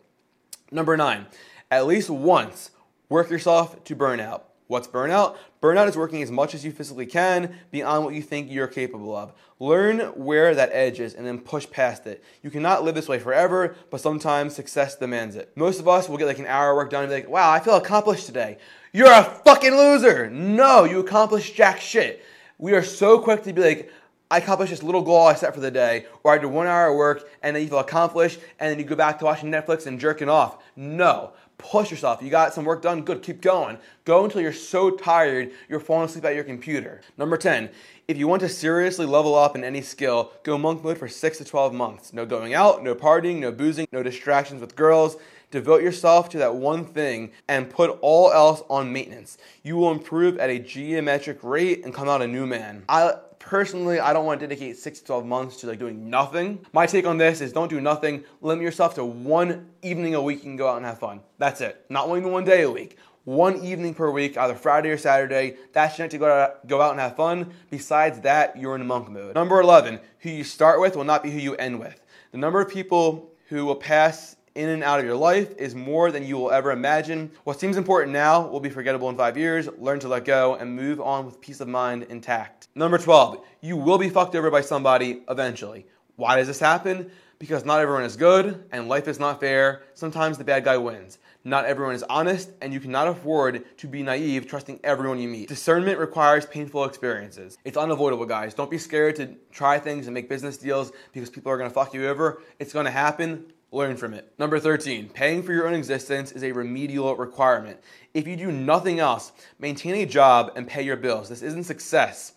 Number 0.72 0.96
nine, 0.96 1.26
at 1.70 1.86
least 1.86 2.10
once, 2.10 2.72
work 3.10 3.30
yourself 3.30 3.84
to 3.84 3.94
burnout. 3.94 4.44
What's 4.68 4.88
burnout? 4.88 5.38
Burnout 5.62 5.88
is 5.88 5.96
working 5.96 6.22
as 6.22 6.30
much 6.30 6.54
as 6.54 6.66
you 6.66 6.74
physically 6.74 7.06
can 7.06 7.56
beyond 7.72 8.04
what 8.04 8.14
you 8.14 8.22
think 8.22 8.52
you're 8.52 8.68
capable 8.68 9.16
of. 9.16 9.32
Learn 9.60 10.00
where 10.16 10.54
that 10.54 10.72
edge 10.74 11.00
is 11.00 11.14
and 11.14 11.26
then 11.26 11.40
push 11.40 11.70
past 11.70 12.06
it. 12.06 12.22
You 12.44 12.52
cannot 12.52 12.84
live 12.84 12.94
this 12.94 13.08
way 13.08 13.18
forever, 13.18 13.76
but 13.90 14.02
sometimes 14.02 14.54
success 14.54 14.98
demands 14.98 15.38
it. 15.38 15.54
Most 15.56 15.80
of 15.80 15.88
us 15.88 16.10
will 16.10 16.18
get 16.18 16.28
like 16.28 16.40
an 16.40 16.46
hour 16.46 16.76
work 16.76 16.90
done 16.90 17.04
and 17.04 17.10
be 17.10 17.16
like, 17.16 17.30
wow, 17.30 17.50
I 17.50 17.62
feel 17.62 17.78
accomplished 17.78 18.26
today. 18.26 18.58
You're 18.92 19.12
a 19.12 19.24
fucking 19.24 19.74
loser. 19.74 20.30
No, 20.30 20.84
you 20.84 21.00
accomplished 21.00 21.56
jack 21.56 21.80
shit. 21.80 22.22
We 22.58 22.74
are 22.74 22.84
so 22.84 23.20
quick 23.20 23.44
to 23.44 23.54
be 23.54 23.62
like, 23.62 23.92
I 24.30 24.40
accomplished 24.40 24.72
this 24.72 24.84
little 24.84 25.02
goal 25.02 25.28
I 25.28 25.36
set 25.36 25.54
for 25.54 25.62
the 25.62 25.72
day, 25.72 26.08
or 26.24 26.34
I 26.34 26.38
did 26.40 26.48
one 26.48 26.68
hour 26.68 26.90
of 26.90 26.98
work 26.98 27.30
and 27.42 27.56
then 27.56 27.64
you 27.64 27.70
feel 27.70 27.80
accomplished 27.80 28.42
and 28.60 28.70
then 28.70 28.80
you 28.80 28.84
go 28.84 28.98
back 28.98 29.20
to 29.20 29.26
watching 29.26 29.50
Netflix 29.50 29.88
and 29.88 29.98
jerking 29.98 30.28
off. 30.28 30.62
No 30.76 31.32
push 31.58 31.90
yourself. 31.92 32.22
You 32.22 32.30
got 32.30 32.54
some 32.54 32.66
work 32.66 32.82
done, 32.82 33.02
good, 33.02 33.24
keep 33.24 33.42
going. 33.42 33.78
Go 34.06 34.24
until 34.24 34.42
you're 34.42 34.54
so 34.54 34.92
tired 34.92 35.52
you're 35.68 35.80
falling 35.80 36.06
asleep 36.06 36.26
at 36.26 36.36
your 36.36 36.44
computer. 36.44 37.02
Number 37.18 37.38
10, 37.38 37.70
if 38.08 38.18
you 38.18 38.28
want 38.28 38.42
to 38.42 38.50
seriously 38.50 39.06
level 39.06 39.36
up 39.36 39.56
in 39.56 39.64
any 39.64 39.82
skill, 39.82 40.32
go 40.44 40.58
monk 40.58 40.84
mode 40.84 40.98
for 40.98 41.08
6 41.08 41.38
to 41.38 41.46
12 41.46 41.74
months. 41.74 42.14
No 42.14 42.26
going 42.26 42.54
out, 42.54 42.84
no 42.84 42.96
partying, 42.96 43.40
no 43.40 43.52
boozing, 43.52 43.88
no 43.92 44.04
distractions 44.04 44.62
with 44.62 44.76
girls. 44.76 45.18
Devote 45.50 45.82
yourself 45.82 46.28
to 46.30 46.38
that 46.40 46.56
one 46.56 46.84
thing 46.84 47.32
and 47.48 47.70
put 47.70 47.98
all 48.02 48.32
else 48.32 48.62
on 48.70 48.92
maintenance. 48.92 49.38
You 49.64 49.78
will 49.78 49.92
improve 49.92 50.38
at 50.40 50.50
a 50.50 50.60
geometric 50.60 51.42
rate 51.42 51.86
and 51.86 51.94
come 51.94 52.10
out 52.10 52.22
a 52.22 52.28
new 52.28 52.46
man. 52.46 52.84
I 52.90 53.14
personally, 53.48 53.98
I 53.98 54.12
don't 54.12 54.26
want 54.26 54.42
to 54.42 54.48
dedicate 54.48 54.78
six 54.78 55.00
to 55.00 55.06
12 55.06 55.26
months 55.26 55.58
to 55.62 55.68
like 55.68 55.80
doing 55.80 56.10
nothing. 56.10 56.66
My 56.74 56.86
take 56.86 57.06
on 57.06 57.18
this 57.18 57.40
is 57.40 57.54
don't 57.54 57.70
do 57.70 57.80
nothing. 57.80 58.26
Limit 58.42 58.62
yourself 58.62 58.96
to 58.96 59.06
one 59.06 59.70
evening 59.82 60.16
a 60.16 60.22
week 60.22 60.40
you 60.40 60.44
can 60.44 60.58
go 60.58 60.68
out 60.68 60.76
and 60.78 60.86
have 60.86 61.00
fun. 61.00 61.22
That's 61.38 61.62
it. 61.62 61.86
Not 61.90 62.10
even 62.10 62.32
one 62.32 62.44
day 62.44 62.64
a 62.64 62.70
week. 62.70 62.98
One 63.24 63.64
evening 63.64 63.94
per 63.94 64.12
week, 64.12 64.38
either 64.38 64.54
Friday 64.54 64.90
or 64.90 64.98
Saturday. 64.98 65.56
That's 65.72 65.98
your 65.98 66.06
night 66.06 66.12
to 66.12 66.18
go 66.18 66.30
out, 66.30 66.68
go 66.68 66.82
out 66.82 66.92
and 66.92 67.00
have 67.00 67.16
fun. 67.16 67.54
Besides 67.70 68.20
that, 68.22 68.58
you're 68.58 68.76
in 68.76 68.82
a 68.82 68.86
monk 68.86 69.10
mode. 69.10 69.36
Number 69.36 69.62
11, 69.62 70.00
who 70.20 70.30
you 70.30 70.44
start 70.44 70.82
with 70.82 70.98
will 70.98 71.06
not 71.06 71.24
be 71.24 71.32
who 71.32 71.40
you 71.40 71.56
end 71.56 71.80
with. 71.80 72.02
The 72.32 72.38
number 72.38 72.60
of 72.60 72.70
people 72.70 73.32
who 73.48 73.66
will 73.66 73.76
pass 73.76 74.36
in 74.58 74.70
and 74.70 74.84
out 74.84 75.00
of 75.00 75.06
your 75.06 75.16
life 75.16 75.56
is 75.58 75.76
more 75.76 76.12
than 76.12 76.26
you 76.26 76.36
will 76.36 76.52
ever 76.52 76.72
imagine. 76.72 77.32
What 77.44 77.60
seems 77.60 77.78
important 77.78 78.12
now 78.12 78.48
will 78.48 78.60
be 78.60 78.72
forgettable 78.72 79.08
in 79.10 79.16
five 79.16 79.38
years. 79.38 79.70
Learn 79.78 80.00
to 80.00 80.08
let 80.08 80.26
go 80.26 80.56
and 80.56 80.76
move 80.76 81.00
on 81.00 81.26
with 81.26 81.40
peace 81.40 81.62
of 81.62 81.68
mind 81.68 82.08
intact. 82.10 82.68
Number 82.74 82.98
12, 82.98 83.46
you 83.62 83.78
will 83.78 84.00
be 84.00 84.10
fucked 84.10 84.36
over 84.36 84.50
by 84.50 84.62
somebody 84.62 85.22
eventually. 85.30 85.86
Why 86.16 86.38
does 86.38 86.48
this 86.48 86.60
happen? 86.60 87.12
Because 87.38 87.66
not 87.66 87.80
everyone 87.80 88.04
is 88.04 88.18
good 88.18 88.64
and 88.72 88.90
life 88.90 89.08
is 89.08 89.20
not 89.20 89.40
fair. 89.40 89.84
Sometimes 89.94 90.40
the 90.40 90.44
bad 90.44 90.64
guy 90.64 90.78
wins. 90.78 91.20
Not 91.44 91.64
everyone 91.64 91.96
is 91.96 92.04
honest, 92.04 92.52
and 92.62 92.74
you 92.74 92.82
cannot 92.82 93.08
afford 93.08 93.64
to 93.78 93.88
be 93.88 94.04
naive 94.04 94.48
trusting 94.48 94.82
everyone 94.84 95.18
you 95.18 95.30
meet. 95.30 95.48
Discernment 95.48 95.98
requires 95.98 96.46
painful 96.46 96.84
experiences. 96.84 97.58
It's 97.64 97.78
unavoidable, 97.78 98.26
guys. 98.26 98.54
Don't 98.54 98.70
be 98.70 98.78
scared 98.78 99.16
to 99.16 99.30
try 99.50 99.80
things 99.80 100.08
and 100.08 100.14
make 100.14 100.28
business 100.28 100.58
deals 100.58 100.92
because 101.14 101.30
people 101.30 101.50
are 101.50 101.58
gonna 101.58 101.70
fuck 101.70 101.94
you 101.94 102.06
over. 102.10 102.42
It's 102.60 102.74
gonna 102.74 102.92
happen. 102.92 103.46
Learn 103.72 103.98
from 103.98 104.14
it. 104.14 104.34
Number 104.40 104.60
13, 104.60 105.10
paying 105.10 105.44
for 105.44 105.52
your 105.52 105.68
own 105.68 105.74
existence 105.74 106.32
is 106.32 106.44
a 106.44 106.54
remedial 106.54 107.16
requirement. 107.18 107.80
If 108.14 108.26
you 108.26 108.38
do 108.38 108.50
nothing 108.50 109.00
else, 109.00 109.34
maintain 109.60 109.96
a 109.96 110.06
job 110.06 110.54
and 110.56 110.68
pay 110.68 110.84
your 110.84 110.96
bills. 110.96 111.28
This 111.28 111.42
isn't 111.42 111.66
success, 111.66 112.34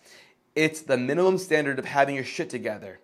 it's 0.55 0.81
the 0.81 0.97
minimum 0.97 1.37
standard 1.37 1.79
of 1.79 1.85
having 1.85 2.15
your 2.15 2.25
shit 2.25 2.49
together. 2.49 2.99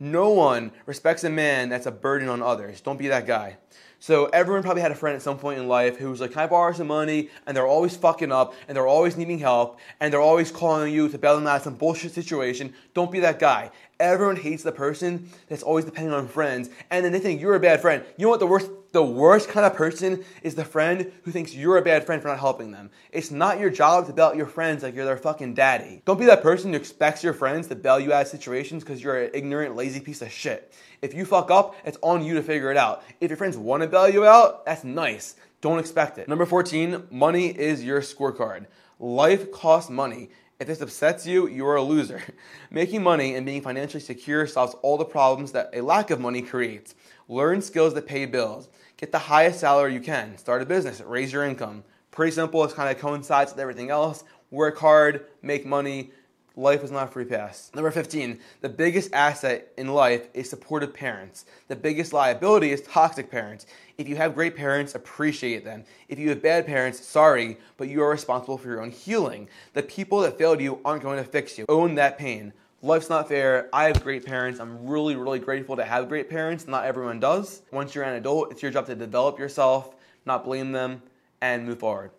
No 0.00 0.30
one 0.30 0.72
respects 0.86 1.22
a 1.22 1.30
man 1.30 1.68
that's 1.68 1.86
a 1.86 1.92
burden 1.92 2.28
on 2.28 2.42
others. 2.42 2.80
Don't 2.80 2.98
be 2.98 3.08
that 3.08 3.26
guy. 3.26 3.58
So 4.00 4.26
everyone 4.26 4.62
probably 4.62 4.82
had 4.82 4.92
a 4.92 4.94
friend 4.94 5.16
at 5.16 5.22
some 5.22 5.38
point 5.38 5.58
in 5.58 5.66
life 5.66 5.96
who 5.96 6.08
was 6.10 6.20
like, 6.20 6.30
"Can 6.30 6.42
I 6.42 6.46
borrow 6.46 6.72
some 6.72 6.86
money?" 6.86 7.30
And 7.46 7.56
they're 7.56 7.66
always 7.66 7.96
fucking 7.96 8.30
up, 8.30 8.54
and 8.68 8.76
they're 8.76 8.86
always 8.86 9.16
needing 9.16 9.40
help, 9.40 9.78
and 9.98 10.12
they're 10.12 10.20
always 10.20 10.52
calling 10.52 10.92
you 10.92 11.08
to 11.08 11.18
bail 11.18 11.34
them 11.34 11.46
out 11.46 11.56
of 11.56 11.62
some 11.62 11.74
bullshit 11.74 12.12
situation. 12.12 12.74
Don't 12.94 13.10
be 13.10 13.20
that 13.20 13.38
guy. 13.38 13.70
Everyone 13.98 14.36
hates 14.36 14.62
the 14.62 14.70
person 14.70 15.28
that's 15.48 15.64
always 15.64 15.84
depending 15.84 16.14
on 16.14 16.28
friends, 16.28 16.70
and 16.90 17.04
then 17.04 17.10
they 17.10 17.18
think 17.18 17.40
you're 17.40 17.56
a 17.56 17.60
bad 17.60 17.80
friend. 17.80 18.04
You 18.16 18.26
know 18.26 18.30
what 18.30 18.40
the 18.40 18.46
worst 18.46 18.70
the 18.92 19.02
worst 19.02 19.48
kind 19.48 19.66
of 19.66 19.74
person 19.74 20.24
is 20.42 20.54
the 20.54 20.64
friend 20.64 21.12
who 21.22 21.30
thinks 21.30 21.54
you're 21.54 21.76
a 21.76 21.82
bad 21.82 22.04
friend 22.04 22.22
for 22.22 22.28
not 22.28 22.38
helping 22.38 22.70
them. 22.70 22.90
It's 23.12 23.30
not 23.30 23.60
your 23.60 23.70
job 23.70 24.06
to 24.06 24.12
bail 24.12 24.26
out 24.26 24.36
your 24.36 24.46
friends 24.46 24.82
like 24.82 24.94
you're 24.94 25.04
their 25.04 25.18
fucking 25.18 25.54
daddy. 25.54 26.02
Don't 26.06 26.18
be 26.18 26.26
that 26.26 26.42
person 26.42 26.72
who 26.72 26.78
expects 26.78 27.22
your 27.22 27.34
friends 27.34 27.66
to 27.68 27.76
bail 27.76 28.00
you 28.00 28.12
out 28.12 28.22
of 28.22 28.28
situations 28.28 28.82
because 28.82 29.02
you're 29.02 29.24
an 29.24 29.30
ignorant, 29.34 29.76
lazy 29.76 30.00
piece 30.00 30.22
of 30.22 30.32
shit. 30.32 30.72
If 31.02 31.12
you 31.12 31.24
fuck 31.24 31.50
up, 31.50 31.76
it's 31.84 31.98
on 32.02 32.24
you 32.24 32.34
to 32.34 32.42
figure 32.42 32.70
it 32.70 32.76
out. 32.76 33.02
If 33.20 33.30
your 33.30 33.36
friends 33.36 33.56
want 33.56 33.82
to 33.82 33.88
bail 33.88 34.08
you 34.08 34.24
out, 34.24 34.64
that's 34.64 34.84
nice. 34.84 35.36
Don't 35.60 35.78
expect 35.78 36.18
it. 36.18 36.28
Number 36.28 36.46
14, 36.46 37.08
money 37.10 37.48
is 37.48 37.84
your 37.84 38.00
scorecard. 38.00 38.66
Life 38.98 39.52
costs 39.52 39.90
money. 39.90 40.30
If 40.60 40.66
this 40.66 40.80
upsets 40.80 41.24
you, 41.24 41.46
you 41.46 41.64
are 41.68 41.76
a 41.76 41.82
loser. 41.82 42.20
Making 42.70 43.02
money 43.02 43.36
and 43.36 43.46
being 43.46 43.62
financially 43.62 44.00
secure 44.00 44.46
solves 44.46 44.74
all 44.82 44.98
the 44.98 45.04
problems 45.04 45.52
that 45.52 45.70
a 45.72 45.82
lack 45.82 46.10
of 46.10 46.18
money 46.18 46.42
creates. 46.42 46.96
Learn 47.28 47.60
skills 47.60 47.92
that 47.94 48.06
pay 48.06 48.24
bills. 48.24 48.70
Get 48.96 49.12
the 49.12 49.18
highest 49.18 49.60
salary 49.60 49.92
you 49.92 50.00
can. 50.00 50.38
Start 50.38 50.62
a 50.62 50.66
business. 50.66 51.00
Raise 51.02 51.32
your 51.32 51.44
income. 51.44 51.84
Pretty 52.10 52.32
simple. 52.32 52.64
It 52.64 52.74
kind 52.74 52.90
of 52.90 53.00
coincides 53.00 53.52
with 53.52 53.60
everything 53.60 53.90
else. 53.90 54.24
Work 54.50 54.78
hard, 54.78 55.26
make 55.42 55.66
money. 55.66 56.10
Life 56.56 56.82
is 56.82 56.90
not 56.90 57.08
a 57.08 57.10
free 57.10 57.26
pass. 57.26 57.70
Number 57.74 57.90
15, 57.90 58.40
the 58.62 58.68
biggest 58.68 59.12
asset 59.12 59.72
in 59.76 59.88
life 59.88 60.26
is 60.34 60.50
supportive 60.50 60.92
parents. 60.92 61.44
The 61.68 61.76
biggest 61.76 62.12
liability 62.12 62.72
is 62.72 62.80
toxic 62.80 63.30
parents. 63.30 63.66
If 63.98 64.08
you 64.08 64.16
have 64.16 64.34
great 64.34 64.56
parents, 64.56 64.96
appreciate 64.96 65.64
them. 65.64 65.84
If 66.08 66.18
you 66.18 66.30
have 66.30 66.42
bad 66.42 66.66
parents, 66.66 66.98
sorry, 67.06 67.58
but 67.76 67.88
you 67.88 68.02
are 68.02 68.10
responsible 68.10 68.58
for 68.58 68.68
your 68.68 68.80
own 68.80 68.90
healing. 68.90 69.48
The 69.74 69.84
people 69.84 70.20
that 70.22 70.38
failed 70.38 70.60
you 70.60 70.80
aren't 70.84 71.02
going 71.02 71.18
to 71.22 71.30
fix 71.30 71.58
you. 71.58 71.66
Own 71.68 71.94
that 71.96 72.18
pain. 72.18 72.52
Life's 72.80 73.10
not 73.10 73.26
fair. 73.26 73.68
I 73.72 73.84
have 73.84 74.04
great 74.04 74.24
parents. 74.24 74.60
I'm 74.60 74.86
really, 74.86 75.16
really 75.16 75.40
grateful 75.40 75.74
to 75.76 75.84
have 75.84 76.08
great 76.08 76.30
parents. 76.30 76.68
Not 76.68 76.84
everyone 76.84 77.18
does. 77.18 77.62
Once 77.72 77.92
you're 77.92 78.04
an 78.04 78.14
adult, 78.14 78.52
it's 78.52 78.62
your 78.62 78.70
job 78.70 78.86
to 78.86 78.94
develop 78.94 79.36
yourself, 79.36 79.96
not 80.24 80.44
blame 80.44 80.70
them, 80.70 81.02
and 81.40 81.66
move 81.66 81.80
forward. 81.80 82.12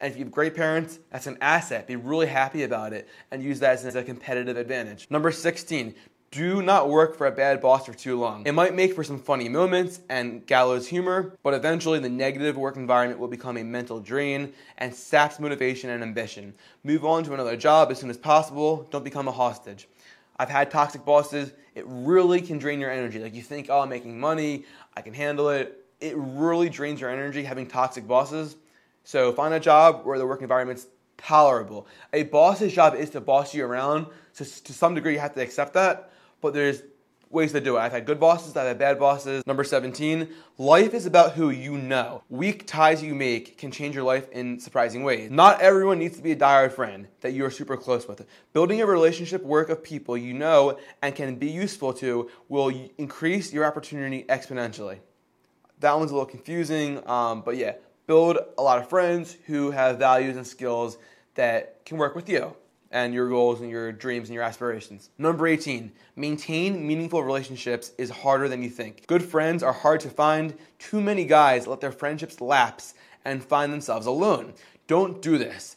And 0.00 0.10
if 0.10 0.18
you 0.18 0.24
have 0.24 0.32
great 0.32 0.54
parents, 0.54 0.98
that's 1.10 1.26
an 1.26 1.36
asset. 1.42 1.86
Be 1.86 1.96
really 1.96 2.26
happy 2.26 2.62
about 2.62 2.94
it 2.94 3.06
and 3.30 3.42
use 3.42 3.60
that 3.60 3.84
as 3.84 3.94
a 3.96 4.02
competitive 4.02 4.56
advantage. 4.56 5.06
Number 5.10 5.30
16, 5.30 5.94
do 6.30 6.60
not 6.62 6.88
work 6.88 7.16
for 7.16 7.26
a 7.26 7.30
bad 7.30 7.60
boss 7.60 7.86
for 7.86 7.94
too 7.94 8.18
long. 8.18 8.46
It 8.46 8.52
might 8.52 8.74
make 8.74 8.94
for 8.94 9.02
some 9.02 9.18
funny 9.18 9.48
moments 9.48 10.00
and 10.08 10.46
gallows 10.46 10.86
humor, 10.86 11.34
but 11.42 11.54
eventually 11.54 11.98
the 11.98 12.08
negative 12.08 12.56
work 12.56 12.76
environment 12.76 13.18
will 13.18 13.28
become 13.28 13.56
a 13.56 13.64
mental 13.64 13.98
drain 13.98 14.52
and 14.76 14.94
saps 14.94 15.40
motivation 15.40 15.90
and 15.90 16.02
ambition. 16.02 16.54
Move 16.84 17.04
on 17.04 17.24
to 17.24 17.34
another 17.34 17.56
job 17.56 17.90
as 17.90 17.98
soon 17.98 18.10
as 18.10 18.18
possible. 18.18 18.86
Don't 18.90 19.04
become 19.04 19.26
a 19.26 19.32
hostage. 19.32 19.88
I've 20.38 20.50
had 20.50 20.70
toxic 20.70 21.04
bosses. 21.04 21.52
It 21.74 21.84
really 21.86 22.40
can 22.40 22.58
drain 22.58 22.78
your 22.78 22.90
energy. 22.90 23.18
Like 23.18 23.34
you 23.34 23.42
think, 23.42 23.68
oh, 23.70 23.80
I'm 23.80 23.88
making 23.88 24.20
money, 24.20 24.64
I 24.96 25.00
can 25.00 25.14
handle 25.14 25.48
it. 25.48 25.84
It 26.00 26.14
really 26.16 26.68
drains 26.68 27.00
your 27.00 27.10
energy 27.10 27.42
having 27.42 27.66
toxic 27.66 28.06
bosses. 28.06 28.56
So 29.04 29.32
find 29.32 29.54
a 29.54 29.60
job 29.60 30.04
where 30.04 30.18
the 30.18 30.26
work 30.26 30.42
environment's 30.42 30.86
tolerable. 31.16 31.86
A 32.12 32.24
boss's 32.24 32.72
job 32.72 32.94
is 32.94 33.10
to 33.10 33.20
boss 33.20 33.54
you 33.54 33.64
around. 33.64 34.06
So 34.32 34.44
to 34.44 34.72
some 34.72 34.94
degree, 34.94 35.14
you 35.14 35.18
have 35.18 35.34
to 35.34 35.40
accept 35.40 35.72
that. 35.74 36.12
But 36.40 36.54
there's 36.54 36.82
ways 37.30 37.52
to 37.52 37.60
do 37.60 37.76
it. 37.76 37.80
I've 37.80 37.92
had 37.92 38.06
good 38.06 38.20
bosses, 38.20 38.56
I've 38.56 38.66
had 38.66 38.78
bad 38.78 38.98
bosses. 38.98 39.42
Number 39.46 39.64
17, 39.64 40.28
life 40.56 40.94
is 40.94 41.06
about 41.06 41.32
who 41.32 41.50
you 41.50 41.76
know. 41.76 42.22
Weak 42.28 42.66
ties 42.66 43.02
you 43.02 43.14
make 43.14 43.58
can 43.58 43.70
change 43.70 43.94
your 43.94 44.04
life 44.04 44.28
in 44.30 44.58
surprising 44.58 45.02
ways. 45.02 45.30
Not 45.30 45.60
everyone 45.60 45.98
needs 45.98 46.16
to 46.16 46.22
be 46.22 46.32
a 46.32 46.36
diehard 46.36 46.72
friend 46.72 47.08
that 47.20 47.32
you 47.32 47.44
are 47.44 47.50
super 47.50 47.76
close 47.76 48.08
with. 48.08 48.26
Building 48.52 48.80
a 48.80 48.86
relationship 48.86 49.42
work 49.42 49.68
of 49.68 49.82
people 49.82 50.16
you 50.16 50.34
know 50.34 50.78
and 51.02 51.14
can 51.14 51.36
be 51.36 51.50
useful 51.50 51.92
to 51.94 52.30
will 52.48 52.72
increase 52.96 53.52
your 53.52 53.64
opportunity 53.64 54.24
exponentially. 54.28 54.98
That 55.80 55.96
one's 55.96 56.10
a 56.10 56.14
little 56.14 56.26
confusing, 56.26 57.06
um, 57.08 57.42
but 57.42 57.56
yeah, 57.56 57.74
build 58.06 58.38
a 58.56 58.62
lot 58.62 58.78
of 58.78 58.88
friends 58.88 59.36
who 59.46 59.70
have 59.70 59.98
values 59.98 60.36
and 60.36 60.46
skills 60.46 60.98
that 61.34 61.84
can 61.84 61.98
work 61.98 62.16
with 62.16 62.28
you 62.28 62.56
and 62.90 63.12
your 63.12 63.28
goals 63.28 63.60
and 63.60 63.70
your 63.70 63.92
dreams 63.92 64.28
and 64.28 64.34
your 64.34 64.42
aspirations. 64.42 65.10
Number 65.18 65.46
18, 65.46 65.92
maintain 66.16 66.86
meaningful 66.86 67.22
relationships 67.22 67.92
is 67.98 68.10
harder 68.10 68.48
than 68.48 68.62
you 68.62 68.70
think. 68.70 69.06
Good 69.06 69.22
friends 69.22 69.62
are 69.62 69.72
hard 69.72 70.00
to 70.00 70.10
find. 70.10 70.54
Too 70.78 71.00
many 71.00 71.24
guys 71.24 71.66
let 71.66 71.80
their 71.80 71.92
friendships 71.92 72.40
lapse 72.40 72.94
and 73.24 73.44
find 73.44 73.72
themselves 73.72 74.06
alone. 74.06 74.54
Don't 74.86 75.20
do 75.20 75.36
this. 75.36 75.76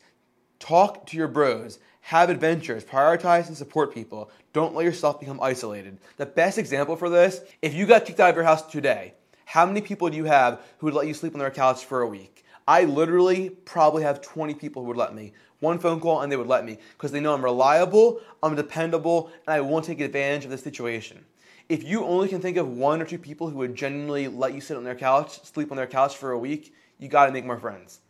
Talk 0.60 1.06
to 1.08 1.18
your 1.18 1.28
bros. 1.28 1.80
Have 2.02 2.30
adventures. 2.30 2.86
Prioritize 2.86 3.48
and 3.48 3.58
support 3.58 3.94
people. 3.94 4.32
Don't 4.54 4.74
let 4.74 4.86
yourself 4.86 5.20
become 5.20 5.40
isolated. 5.42 5.98
The 6.18 6.26
best 6.26 6.58
example 6.58 6.96
for 6.96 7.10
this, 7.10 7.42
if 7.62 7.74
you 7.74 7.86
got 7.86 8.06
kicked 8.06 8.20
out 8.20 8.30
of 8.30 8.36
your 8.36 8.46
house 8.46 8.70
today, 8.72 9.14
how 9.46 9.66
many 9.66 9.82
people 9.82 10.10
do 10.10 10.16
you 10.16 10.26
have 10.26 10.62
who 10.78 10.88
would 10.88 10.94
let 10.94 11.08
you 11.08 11.14
sleep 11.14 11.34
on 11.34 11.40
their 11.40 11.52
couch 11.52 11.84
for 11.84 12.02
a 12.02 12.08
week? 12.08 12.46
I 12.68 12.86
literally 12.86 13.50
probably 13.50 14.04
have 14.04 14.22
20 14.22 14.54
people 14.54 14.82
who 14.82 14.90
would 14.90 14.98
let 14.98 15.14
me 15.14 15.34
one 15.62 15.80
phone 15.80 16.02
call 16.02 16.22
and 16.22 16.32
they 16.32 16.36
would 16.36 16.48
let 16.48 16.66
me 16.66 16.78
because 16.98 17.12
they 17.12 17.22
know 17.22 17.34
I'm 17.34 17.44
reliable, 17.44 18.20
I'm 18.44 18.56
dependable, 18.56 19.32
and 19.48 19.54
I 19.54 19.62
won't 19.62 19.86
take 19.86 20.02
advantage 20.02 20.44
of 20.44 20.52
the 20.52 20.58
situation. 20.58 21.24
If 21.70 21.86
you 21.86 22.04
only 22.04 22.28
can 22.28 22.42
think 22.42 22.58
of 22.58 22.68
one 22.68 23.02
or 23.02 23.06
two 23.06 23.18
people 23.18 23.50
who 23.50 23.60
would 23.60 23.76
genuinely 23.76 24.28
let 24.28 24.54
you 24.54 24.60
sit 24.60 24.76
on 24.76 24.84
their 24.84 24.96
couch, 24.96 25.42
sleep 25.46 25.72
on 25.72 25.78
their 25.78 25.88
couch 25.88 26.18
for 26.18 26.32
a 26.32 26.38
week, 26.38 26.74
you 27.00 27.08
gotta 27.08 27.32
make 27.32 27.46
more 27.46 27.60
friends. 27.60 28.02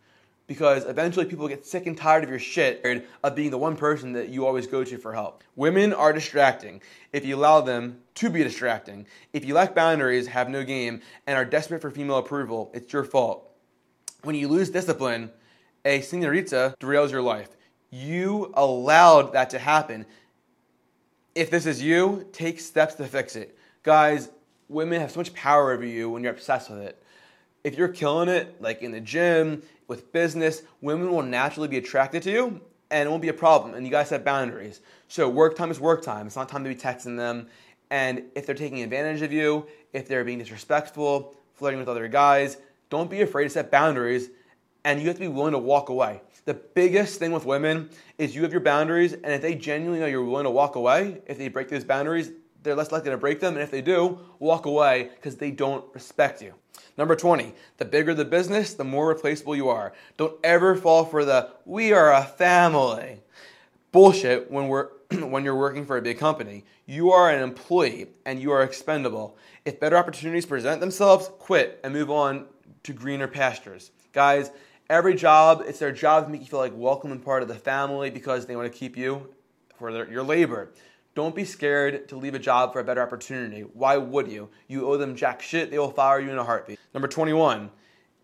Because 0.48 0.86
eventually 0.86 1.26
people 1.26 1.48
get 1.48 1.66
sick 1.66 1.86
and 1.86 1.96
tired 1.96 2.24
of 2.24 2.30
your 2.30 2.40
shit 2.40 2.84
of 3.24 3.36
being 3.36 3.52
the 3.52 3.58
one 3.58 3.78
person 3.78 4.14
that 4.14 4.30
you 4.30 4.46
always 4.46 4.68
go 4.68 4.84
to 4.84 4.98
for 4.98 5.14
help. 5.14 5.44
Women 5.56 5.94
are 5.94 6.12
distracting 6.12 6.82
if 7.14 7.26
you 7.26 7.36
allow 7.36 7.62
them 7.62 8.02
to 8.16 8.30
be 8.30 8.44
distracting. 8.44 9.06
If 9.32 9.46
you 9.46 9.54
lack 9.54 9.76
boundaries, 9.76 10.28
have 10.28 10.50
no 10.50 10.64
game, 10.64 11.02
and 11.28 11.38
are 11.38 11.46
desperate 11.46 11.82
for 11.82 11.92
female 11.92 12.18
approval, 12.18 12.72
it's 12.74 12.92
your 12.92 13.04
fault. 13.04 13.50
When 14.24 14.36
you 14.36 14.48
lose 14.48 14.70
discipline, 14.70 15.32
a 15.86 16.02
senorita 16.02 16.76
derails 16.80 17.12
your 17.12 17.22
life. 17.22 17.50
You 17.90 18.52
allowed 18.56 19.34
that 19.34 19.50
to 19.52 19.60
happen. 19.60 20.06
If 21.36 21.50
this 21.50 21.66
is 21.66 21.82
you, 21.82 22.28
take 22.32 22.60
steps 22.60 22.96
to 22.96 23.06
fix 23.06 23.36
it. 23.36 23.58
Guys, 23.84 24.30
women 24.70 25.02
have 25.02 25.12
so 25.12 25.20
much 25.20 25.34
power 25.34 25.72
over 25.72 25.86
you 25.86 26.10
when 26.10 26.24
you're 26.24 26.34
obsessed 26.34 26.70
with 26.70 26.80
it. 26.80 27.02
If 27.64 27.78
you're 27.78 27.90
killing 27.90 28.30
it, 28.30 28.62
like 28.62 28.82
in 28.82 28.92
the 28.92 29.02
gym, 29.02 29.62
with 29.88 30.12
business, 30.14 30.64
women 30.82 31.12
will 31.12 31.22
naturally 31.22 31.68
be 31.68 31.78
attracted 31.78 32.24
to 32.24 32.32
you 32.32 32.62
and 32.92 33.08
it 33.08 33.10
won't 33.10 33.22
be 33.22 33.30
a 33.30 33.34
problem. 33.34 33.74
And 33.74 33.86
you 33.86 33.92
guys 33.92 34.10
have 34.10 34.24
boundaries. 34.24 34.82
So 35.08 35.28
work 35.28 35.56
time 35.56 35.72
is 35.72 35.80
work 35.80 36.02
time. 36.02 36.28
It's 36.28 36.36
not 36.36 36.50
time 36.50 36.64
to 36.64 36.70
be 36.70 36.76
texting 36.76 37.18
them. 37.18 37.48
And 37.90 38.24
if 38.36 38.46
they're 38.46 38.56
taking 38.56 38.82
advantage 38.82 39.22
of 39.22 39.34
you, 39.34 39.68
if 39.92 40.08
they're 40.08 40.24
being 40.24 40.40
disrespectful, 40.40 41.36
flirting 41.56 41.80
with 41.80 41.90
other 41.90 42.08
guys, 42.08 42.58
don't 42.90 43.10
be 43.10 43.22
afraid 43.22 43.44
to 43.44 43.50
set 43.50 43.70
boundaries 43.70 44.30
and 44.84 45.02
you 45.02 45.08
have 45.08 45.18
to 45.18 45.22
be 45.22 45.28
willing 45.28 45.54
to 45.54 45.60
walk 45.60 45.90
away. 45.90 46.22
The 46.46 46.56
biggest 46.56 47.20
thing 47.20 47.32
with 47.32 47.46
women 47.46 47.90
is 48.18 48.36
you 48.36 48.42
have 48.44 48.52
your 48.52 48.62
boundaries, 48.62 49.14
and 49.14 49.28
if 49.28 49.42
they 49.42 49.56
genuinely 49.56 50.00
know 50.00 50.08
you're 50.08 50.24
willing 50.24 50.46
to 50.46 50.52
walk 50.52 50.76
away, 50.76 51.22
if 51.28 51.38
they 51.38 51.48
break 51.50 51.70
those 51.70 51.84
boundaries, 51.84 52.32
they're 52.64 52.76
less 52.76 52.92
likely 52.92 53.12
to 53.12 53.18
break 53.18 53.40
them, 53.40 53.54
and 53.54 53.64
if 53.64 53.72
they 53.72 53.82
do, 53.82 54.20
walk 54.40 54.66
away 54.66 55.10
because 55.16 55.36
they 55.36 55.52
don't 55.52 55.86
respect 55.94 56.42
you. 56.42 56.54
Number 56.98 57.16
20, 57.16 57.54
the 57.78 57.86
bigger 57.86 58.14
the 58.14 58.26
business, 58.26 58.74
the 58.74 58.84
more 58.84 59.08
replaceable 59.08 59.56
you 59.56 59.70
are. 59.70 59.94
Don't 60.18 60.38
ever 60.44 60.76
fall 60.76 61.06
for 61.06 61.26
the 61.26 61.50
we 61.66 61.94
are 61.94 62.14
a 62.14 62.24
family 62.24 63.22
bullshit 63.92 64.50
when 64.52 64.68
we're 64.68 64.90
when 65.22 65.44
you're 65.44 65.56
working 65.56 65.86
for 65.86 65.98
a 65.98 66.02
big 66.02 66.18
company. 66.18 66.64
You 66.86 67.12
are 67.12 67.30
an 67.30 67.42
employee 67.42 68.08
and 68.26 68.42
you 68.42 68.52
are 68.52 68.64
expendable. 68.64 69.38
If 69.66 69.80
better 69.80 69.98
opportunities 69.98 70.46
present 70.46 70.82
themselves, 70.82 71.30
quit 71.40 71.80
and 71.84 71.94
move 71.94 72.10
on 72.10 72.46
to 72.84 72.94
greener 72.94 73.28
pastures. 73.28 73.92
Guys, 74.14 74.52
every 74.92 75.16
job, 75.16 75.64
it's 75.66 75.80
their 75.80 75.94
job 75.94 76.26
to 76.26 76.30
make 76.30 76.42
you 76.42 76.48
feel 76.48 76.60
like 76.60 76.74
welcome 76.76 77.14
and 77.14 77.24
part 77.24 77.42
of 77.42 77.48
the 77.48 77.56
family 77.56 78.10
because 78.10 78.46
they 78.46 78.58
want 78.58 78.72
to 78.72 78.78
keep 78.78 78.98
you 78.98 79.34
for 79.80 79.94
their, 79.94 80.12
your 80.12 80.22
labor. 80.22 80.74
Don't 81.16 81.34
be 81.34 81.46
scared 81.46 82.10
to 82.10 82.18
leave 82.18 82.36
a 82.36 82.40
job 82.40 82.74
for 82.74 82.82
a 82.82 82.84
better 82.84 83.02
opportunity. 83.02 83.62
Why 83.62 83.96
would 83.96 84.28
you? 84.30 84.50
You 84.68 84.86
owe 84.88 84.98
them 84.98 85.16
jack 85.16 85.42
shit, 85.42 85.72
they 85.72 85.80
will 85.80 85.92
fire 85.92 86.20
you 86.20 86.30
in 86.30 86.38
a 86.38 86.44
heartbeat. 86.44 86.78
Number 86.94 87.08
21. 87.08 87.72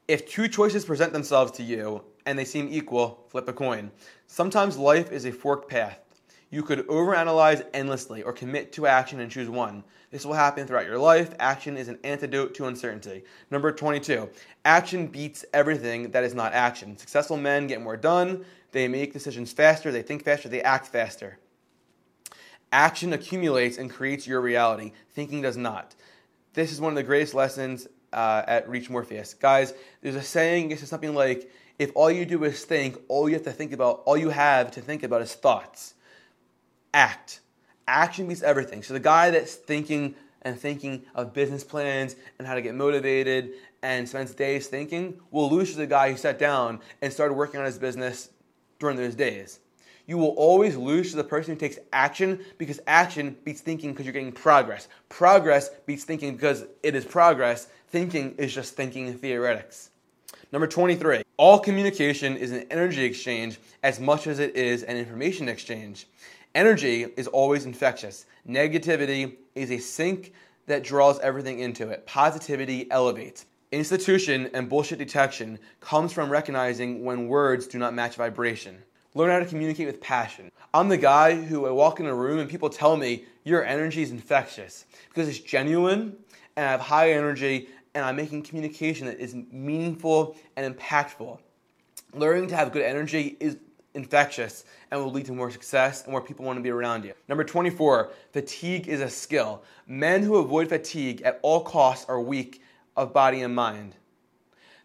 If 0.09 0.27
two 0.27 0.49
choices 0.49 0.83
present 0.83 1.13
themselves 1.13 1.53
to 1.53 1.63
you 1.63 2.03
and 2.25 2.37
they 2.37 2.45
seem 2.45 2.67
equal, 2.69 3.25
flip 3.29 3.47
a 3.47 3.53
coin. 3.53 3.89
Sometimes 4.27 4.77
life 4.77 5.09
is 5.13 5.25
a 5.25 5.31
forked 5.31 5.69
path. 5.69 6.01
You 6.49 6.63
could 6.63 6.87
overanalyze 6.87 7.65
endlessly 7.73 8.23
or 8.23 8.31
commit 8.31 8.71
to 8.73 8.87
action 8.87 9.19
and 9.19 9.29
choose 9.29 9.49
one. 9.49 9.83
This 10.11 10.25
will 10.25 10.33
happen 10.33 10.65
throughout 10.65 10.85
your 10.85 10.97
life. 10.97 11.35
Action 11.39 11.75
is 11.75 11.89
an 11.89 11.99
antidote 12.03 12.53
to 12.55 12.65
uncertainty. 12.65 13.23
Number 13.51 13.71
22. 13.73 14.29
Action 14.63 15.07
beats 15.07 15.43
everything 15.53 16.11
that 16.11 16.23
is 16.23 16.33
not 16.33 16.53
action. 16.53 16.97
Successful 16.97 17.35
men 17.35 17.67
get 17.67 17.81
more 17.81 17.97
done. 17.97 18.45
They 18.71 18.87
make 18.87 19.11
decisions 19.11 19.51
faster. 19.51 19.91
They 19.91 20.01
think 20.01 20.23
faster. 20.23 20.47
They 20.47 20.61
act 20.61 20.87
faster. 20.87 21.37
Action 22.71 23.11
accumulates 23.11 23.77
and 23.77 23.89
creates 23.89 24.25
your 24.25 24.39
reality. 24.39 24.93
Thinking 25.11 25.41
does 25.41 25.57
not. 25.57 25.95
This 26.53 26.71
is 26.71 26.79
one 26.79 26.93
of 26.93 26.95
the 26.95 27.03
greatest 27.03 27.33
lessons 27.33 27.87
uh, 28.13 28.43
at 28.47 28.69
Reach 28.69 28.89
Morpheus. 28.89 29.33
Guys, 29.33 29.73
there's 30.01 30.15
a 30.15 30.21
saying, 30.21 30.71
it's 30.71 30.87
something 30.87 31.13
like, 31.13 31.51
if 31.77 31.91
all 31.95 32.09
you 32.09 32.25
do 32.25 32.43
is 32.45 32.63
think, 32.63 32.97
all 33.09 33.27
you 33.27 33.35
have 33.35 33.43
to 33.43 33.51
think 33.51 33.73
about, 33.73 34.01
all 34.05 34.17
you 34.17 34.29
have 34.29 34.71
to 34.71 34.81
think 34.81 35.03
about 35.03 35.21
is 35.21 35.33
thoughts. 35.33 35.93
Act. 36.93 37.41
Action 37.87 38.27
beats 38.27 38.43
everything. 38.43 38.83
So 38.83 38.93
the 38.93 38.99
guy 38.99 39.31
that's 39.31 39.55
thinking 39.55 40.15
and 40.41 40.59
thinking 40.59 41.03
of 41.15 41.33
business 41.33 41.63
plans 41.63 42.15
and 42.37 42.47
how 42.47 42.55
to 42.55 42.61
get 42.61 42.75
motivated 42.75 43.51
and 43.81 44.07
spends 44.07 44.33
days 44.33 44.67
thinking 44.67 45.19
will 45.31 45.49
lose 45.49 45.71
to 45.71 45.77
the 45.77 45.87
guy 45.87 46.11
who 46.11 46.17
sat 46.17 46.39
down 46.39 46.79
and 47.01 47.11
started 47.11 47.33
working 47.33 47.59
on 47.59 47.65
his 47.65 47.77
business 47.77 48.29
during 48.79 48.97
those 48.97 49.15
days 49.15 49.59
you 50.07 50.17
will 50.17 50.29
always 50.29 50.75
lose 50.77 51.11
to 51.11 51.17
the 51.17 51.23
person 51.23 51.53
who 51.53 51.59
takes 51.59 51.77
action 51.91 52.39
because 52.57 52.79
action 52.87 53.35
beats 53.43 53.61
thinking 53.61 53.91
because 53.91 54.05
you're 54.05 54.13
getting 54.13 54.31
progress. 54.31 54.87
Progress 55.09 55.69
beats 55.85 56.05
thinking 56.05 56.33
because 56.33 56.65
it 56.81 56.95
is 56.95 57.05
progress. 57.05 57.67
Thinking 57.89 58.33
is 58.37 58.53
just 58.53 58.75
thinking 58.75 59.13
theoretics. 59.13 59.91
Number 60.51 60.65
23. 60.65 61.23
All 61.35 61.59
communication 61.59 62.37
is 62.37 62.51
an 62.51 62.65
energy 62.71 63.03
exchange 63.03 63.59
as 63.83 63.99
much 63.99 64.27
as 64.27 64.39
it 64.39 64.55
is 64.55 64.83
an 64.83 64.95
information 64.95 65.49
exchange. 65.49 66.07
Energy 66.55 67.03
is 67.17 67.27
always 67.27 67.65
infectious. 67.65 68.25
Negativity 68.47 69.35
is 69.55 69.71
a 69.71 69.77
sink 69.77 70.33
that 70.65 70.83
draws 70.83 71.19
everything 71.19 71.59
into 71.59 71.89
it. 71.89 72.05
Positivity 72.05 72.89
elevates. 72.91 73.45
Institution 73.71 74.49
and 74.53 74.69
bullshit 74.69 74.97
detection 74.97 75.59
comes 75.81 76.13
from 76.13 76.29
recognizing 76.29 77.03
when 77.03 77.27
words 77.27 77.67
do 77.67 77.77
not 77.77 77.93
match 77.93 78.15
vibration. 78.15 78.77
Learn 79.13 79.31
how 79.31 79.39
to 79.39 79.45
communicate 79.45 79.87
with 79.87 79.99
passion. 79.99 80.51
I'm 80.73 80.89
the 80.89 80.97
guy 80.97 81.35
who 81.35 81.65
I 81.65 81.71
walk 81.71 81.99
in 81.99 82.05
a 82.05 82.15
room 82.15 82.39
and 82.39 82.49
people 82.49 82.69
tell 82.69 82.95
me 82.95 83.25
your 83.43 83.65
energy 83.65 84.01
is 84.01 84.11
infectious 84.11 84.85
because 85.09 85.27
it's 85.27 85.39
genuine 85.39 86.15
and 86.55 86.65
I 86.65 86.71
have 86.71 86.81
high 86.81 87.11
energy 87.11 87.67
and 87.93 88.05
I'm 88.05 88.15
making 88.15 88.43
communication 88.43 89.07
that 89.07 89.19
is 89.19 89.35
meaningful 89.51 90.35
and 90.55 90.75
impactful. 90.75 91.39
Learning 92.13 92.47
to 92.47 92.55
have 92.55 92.71
good 92.71 92.83
energy 92.83 93.35
is 93.39 93.57
infectious 93.97 94.63
and 94.91 95.03
will 95.03 95.11
lead 95.11 95.25
to 95.25 95.33
more 95.33 95.51
success 95.51 96.03
and 96.03 96.11
more 96.11 96.21
people 96.21 96.45
want 96.45 96.57
to 96.57 96.63
be 96.63 96.69
around 96.69 97.03
you. 97.03 97.13
Number 97.27 97.43
24, 97.43 98.11
fatigue 98.31 98.87
is 98.87 99.01
a 99.01 99.09
skill. 99.09 99.63
Men 99.87 100.23
who 100.23 100.37
avoid 100.37 100.69
fatigue 100.69 101.23
at 101.23 101.39
all 101.41 101.61
costs 101.61 102.05
are 102.07 102.21
weak 102.21 102.61
of 102.95 103.11
body 103.11 103.41
and 103.41 103.53
mind. 103.53 103.95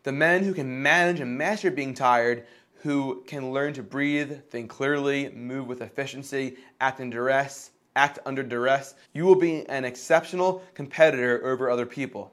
The 0.02 0.12
men 0.12 0.42
who 0.42 0.54
can 0.54 0.82
manage 0.82 1.20
and 1.20 1.38
master 1.38 1.70
being 1.70 1.94
tired 1.94 2.44
who 2.82 3.22
can 3.28 3.52
learn 3.52 3.72
to 3.74 3.82
breathe, 3.82 4.40
think 4.50 4.68
clearly, 4.68 5.30
move 5.30 5.68
with 5.68 5.82
efficiency, 5.82 6.56
act 6.80 6.98
in 6.98 7.10
duress, 7.10 7.70
act 7.94 8.18
under 8.26 8.42
duress, 8.42 8.94
you 9.12 9.24
will 9.24 9.36
be 9.36 9.64
an 9.68 9.84
exceptional 9.84 10.64
competitor 10.74 11.46
over 11.46 11.70
other 11.70 11.86
people. 11.86 12.32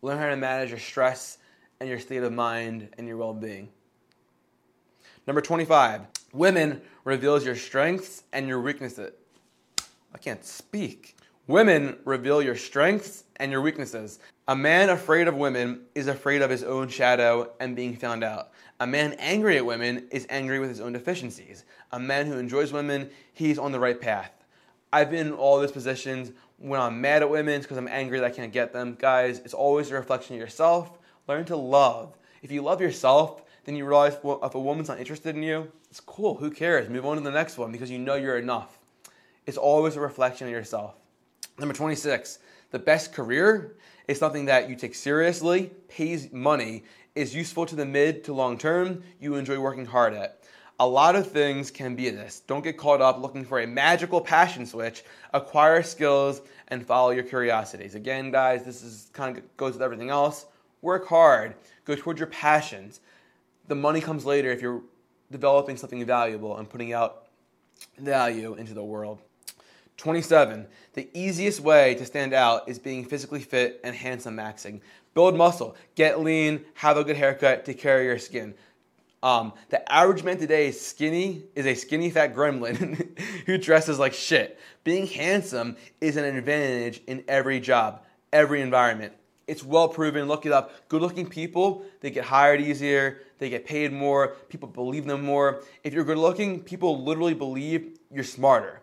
Learn 0.00 0.18
how 0.18 0.28
to 0.28 0.36
manage 0.36 0.70
your 0.70 0.78
stress 0.78 1.36
and 1.78 1.90
your 1.90 1.98
state 1.98 2.22
of 2.22 2.32
mind 2.32 2.88
and 2.96 3.06
your 3.06 3.18
well-being. 3.18 3.68
Number 5.26 5.40
25, 5.40 6.02
women 6.32 6.80
reveals 7.04 7.44
your 7.44 7.56
strengths 7.56 8.22
and 8.32 8.46
your 8.46 8.60
weaknesses. 8.60 9.12
I 10.14 10.18
can't 10.18 10.44
speak. 10.44 11.16
Women 11.48 11.96
reveal 12.04 12.40
your 12.40 12.54
strengths 12.54 13.24
and 13.36 13.50
your 13.50 13.60
weaknesses. 13.60 14.20
A 14.46 14.54
man 14.54 14.88
afraid 14.90 15.26
of 15.26 15.34
women 15.34 15.82
is 15.96 16.06
afraid 16.06 16.42
of 16.42 16.50
his 16.50 16.62
own 16.62 16.88
shadow 16.88 17.50
and 17.58 17.74
being 17.74 17.96
found 17.96 18.22
out. 18.22 18.50
A 18.78 18.86
man 18.86 19.14
angry 19.18 19.56
at 19.56 19.66
women 19.66 20.06
is 20.12 20.26
angry 20.30 20.60
with 20.60 20.68
his 20.68 20.80
own 20.80 20.92
deficiencies. 20.92 21.64
A 21.90 21.98
man 21.98 22.26
who 22.26 22.38
enjoys 22.38 22.72
women, 22.72 23.10
he's 23.32 23.58
on 23.58 23.72
the 23.72 23.80
right 23.80 24.00
path. 24.00 24.30
I've 24.92 25.10
been 25.10 25.26
in 25.26 25.32
all 25.32 25.60
these 25.60 25.72
positions 25.72 26.30
when 26.58 26.80
I'm 26.80 27.00
mad 27.00 27.22
at 27.22 27.30
women 27.30 27.60
because 27.60 27.76
I'm 27.78 27.88
angry 27.88 28.20
that 28.20 28.26
I 28.26 28.30
can't 28.30 28.52
get 28.52 28.72
them. 28.72 28.96
Guys, 28.98 29.40
it's 29.40 29.54
always 29.54 29.90
a 29.90 29.94
reflection 29.94 30.36
of 30.36 30.40
yourself. 30.40 30.98
Learn 31.26 31.44
to 31.46 31.56
love. 31.56 32.16
If 32.42 32.52
you 32.52 32.62
love 32.62 32.80
yourself, 32.80 33.42
then 33.66 33.76
you 33.76 33.84
realize 33.84 34.16
well, 34.22 34.40
if 34.42 34.54
a 34.54 34.60
woman's 34.60 34.88
not 34.88 34.98
interested 34.98 35.36
in 35.36 35.42
you, 35.42 35.70
it's 35.90 36.00
cool. 36.00 36.36
Who 36.36 36.50
cares? 36.50 36.88
Move 36.88 37.04
on 37.04 37.16
to 37.16 37.22
the 37.22 37.30
next 37.30 37.58
one 37.58 37.72
because 37.72 37.90
you 37.90 37.98
know 37.98 38.14
you're 38.14 38.38
enough. 38.38 38.78
It's 39.44 39.58
always 39.58 39.96
a 39.96 40.00
reflection 40.00 40.46
of 40.46 40.52
yourself. 40.52 40.94
Number 41.58 41.74
26, 41.74 42.38
the 42.70 42.78
best 42.78 43.12
career 43.12 43.76
is 44.08 44.18
something 44.18 44.44
that 44.44 44.70
you 44.70 44.76
take 44.76 44.94
seriously, 44.94 45.70
pays 45.88 46.32
money, 46.32 46.84
is 47.16 47.34
useful 47.34 47.66
to 47.66 47.74
the 47.74 47.84
mid 47.84 48.22
to 48.24 48.32
long 48.32 48.56
term, 48.56 49.02
you 49.20 49.34
enjoy 49.34 49.58
working 49.58 49.86
hard 49.86 50.14
at. 50.14 50.40
A 50.78 50.86
lot 50.86 51.16
of 51.16 51.30
things 51.30 51.70
can 51.70 51.96
be 51.96 52.10
this. 52.10 52.40
Don't 52.46 52.62
get 52.62 52.76
caught 52.76 53.00
up 53.00 53.18
looking 53.18 53.44
for 53.44 53.60
a 53.60 53.66
magical 53.66 54.20
passion 54.20 54.66
switch. 54.66 55.04
Acquire 55.32 55.82
skills 55.82 56.42
and 56.68 56.84
follow 56.86 57.10
your 57.10 57.24
curiosities. 57.24 57.94
Again, 57.94 58.30
guys, 58.30 58.62
this 58.62 58.82
is 58.82 59.08
kind 59.14 59.38
of 59.38 59.56
goes 59.56 59.72
with 59.72 59.82
everything 59.82 60.10
else. 60.10 60.46
Work 60.82 61.08
hard. 61.08 61.54
Go 61.86 61.94
towards 61.96 62.20
your 62.20 62.28
passions. 62.28 63.00
The 63.68 63.74
money 63.74 64.00
comes 64.00 64.24
later 64.24 64.50
if 64.50 64.62
you're 64.62 64.82
developing 65.30 65.76
something 65.76 66.04
valuable 66.04 66.56
and 66.56 66.68
putting 66.68 66.92
out 66.92 67.26
value 67.98 68.54
into 68.54 68.74
the 68.74 68.84
world. 68.84 69.20
27. 69.96 70.66
The 70.92 71.08
easiest 71.14 71.60
way 71.60 71.94
to 71.94 72.04
stand 72.04 72.32
out 72.32 72.68
is 72.68 72.78
being 72.78 73.04
physically 73.04 73.40
fit 73.40 73.80
and 73.82 73.94
handsome 73.94 74.36
maxing. 74.36 74.80
Build 75.14 75.36
muscle, 75.36 75.74
get 75.94 76.20
lean, 76.20 76.64
have 76.74 76.96
a 76.96 77.04
good 77.04 77.16
haircut, 77.16 77.64
take 77.64 77.78
care 77.78 77.98
of 77.98 78.04
your 78.04 78.18
skin. 78.18 78.54
Um, 79.22 79.54
the 79.70 79.90
average 79.90 80.22
man 80.22 80.36
today 80.36 80.68
is 80.68 80.80
skinny, 80.80 81.44
is 81.54 81.66
a 81.66 81.74
skinny 81.74 82.10
fat 82.10 82.34
gremlin 82.34 83.18
who 83.46 83.56
dresses 83.56 83.98
like 83.98 84.12
shit. 84.12 84.58
Being 84.84 85.06
handsome 85.06 85.76
is 86.00 86.16
an 86.16 86.24
advantage 86.24 87.00
in 87.06 87.24
every 87.26 87.58
job, 87.58 88.04
every 88.32 88.60
environment. 88.60 89.14
It's 89.46 89.62
well 89.62 89.88
proven. 89.88 90.26
Look 90.26 90.44
it 90.46 90.52
up. 90.52 90.88
Good 90.88 91.02
looking 91.02 91.28
people, 91.28 91.84
they 92.00 92.10
get 92.10 92.24
hired 92.24 92.60
easier, 92.60 93.20
they 93.38 93.48
get 93.48 93.64
paid 93.64 93.92
more, 93.92 94.36
people 94.48 94.68
believe 94.68 95.06
them 95.06 95.22
more. 95.22 95.62
If 95.84 95.94
you're 95.94 96.04
good 96.04 96.18
looking, 96.18 96.60
people 96.60 97.04
literally 97.04 97.34
believe 97.34 97.98
you're 98.10 98.24
smarter. 98.24 98.80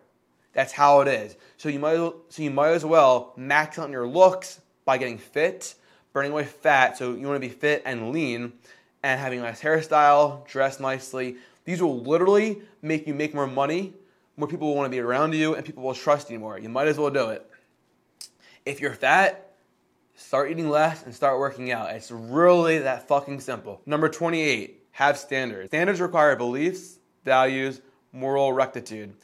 That's 0.54 0.72
how 0.72 1.00
it 1.00 1.08
is. 1.08 1.36
So 1.56 1.68
you 1.68 1.78
might 1.78 1.96
so 1.96 2.42
you 2.42 2.50
might 2.50 2.70
as 2.70 2.84
well 2.84 3.34
max 3.36 3.78
out 3.78 3.90
your 3.90 4.06
looks 4.06 4.60
by 4.84 4.98
getting 4.98 5.18
fit, 5.18 5.74
burning 6.12 6.32
away 6.32 6.44
fat. 6.44 6.96
So 6.96 7.14
you 7.14 7.26
want 7.26 7.42
to 7.42 7.48
be 7.48 7.52
fit 7.52 7.82
and 7.84 8.12
lean, 8.12 8.52
and 9.02 9.20
having 9.20 9.40
a 9.40 9.42
nice 9.42 9.60
hairstyle, 9.60 10.46
dress 10.46 10.80
nicely. 10.80 11.36
These 11.64 11.82
will 11.82 12.00
literally 12.00 12.62
make 12.82 13.06
you 13.06 13.14
make 13.14 13.34
more 13.34 13.46
money. 13.46 13.94
More 14.36 14.48
people 14.48 14.68
will 14.68 14.76
want 14.76 14.86
to 14.86 14.90
be 14.90 15.00
around 15.00 15.34
you, 15.34 15.54
and 15.54 15.64
people 15.64 15.82
will 15.82 15.94
trust 15.94 16.30
you 16.30 16.38
more. 16.38 16.58
You 16.58 16.68
might 16.68 16.88
as 16.88 16.98
well 16.98 17.10
do 17.10 17.30
it. 17.30 17.48
If 18.64 18.80
you're 18.80 18.94
fat, 18.94 19.53
start 20.14 20.50
eating 20.50 20.68
less 20.68 21.04
and 21.04 21.14
start 21.14 21.38
working 21.38 21.72
out. 21.72 21.90
It's 21.90 22.10
really 22.10 22.78
that 22.78 23.08
fucking 23.08 23.40
simple. 23.40 23.80
Number 23.86 24.08
28, 24.08 24.82
have 24.92 25.18
standards. 25.18 25.68
Standards 25.68 26.00
require 26.00 26.36
beliefs, 26.36 26.98
values, 27.24 27.80
moral 28.12 28.52
rectitude 28.52 29.14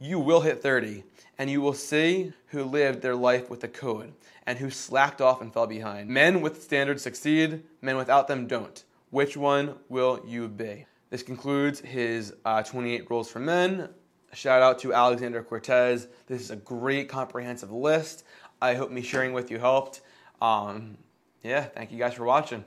you 0.00 0.18
will 0.18 0.40
hit 0.40 0.62
30 0.62 1.04
and 1.38 1.50
you 1.50 1.60
will 1.60 1.74
see 1.74 2.32
who 2.46 2.64
lived 2.64 3.02
their 3.02 3.14
life 3.14 3.50
with 3.50 3.62
a 3.64 3.68
code 3.68 4.12
and 4.46 4.58
who 4.58 4.70
slacked 4.70 5.20
off 5.20 5.42
and 5.42 5.52
fell 5.52 5.66
behind. 5.66 6.08
Men 6.08 6.40
with 6.40 6.62
standards 6.62 7.02
succeed, 7.02 7.62
men 7.82 7.96
without 7.96 8.26
them 8.26 8.46
don't. 8.46 8.82
Which 9.10 9.36
one 9.36 9.74
will 9.88 10.22
you 10.26 10.48
be? 10.48 10.86
This 11.10 11.22
concludes 11.22 11.80
his 11.80 12.34
uh, 12.44 12.62
28 12.62 13.10
rules 13.10 13.30
for 13.30 13.40
men. 13.40 13.90
Shout 14.32 14.62
out 14.62 14.78
to 14.80 14.94
Alexander 14.94 15.42
Cortes. 15.42 16.06
This 16.26 16.40
is 16.40 16.50
a 16.50 16.56
great 16.56 17.08
comprehensive 17.08 17.70
list. 17.70 18.24
I 18.62 18.74
hope 18.74 18.90
me 18.90 19.02
sharing 19.02 19.32
with 19.32 19.50
you 19.50 19.58
helped. 19.58 20.00
Um, 20.40 20.98
yeah, 21.42 21.64
thank 21.64 21.92
you 21.92 21.98
guys 21.98 22.14
for 22.14 22.24
watching. 22.24 22.64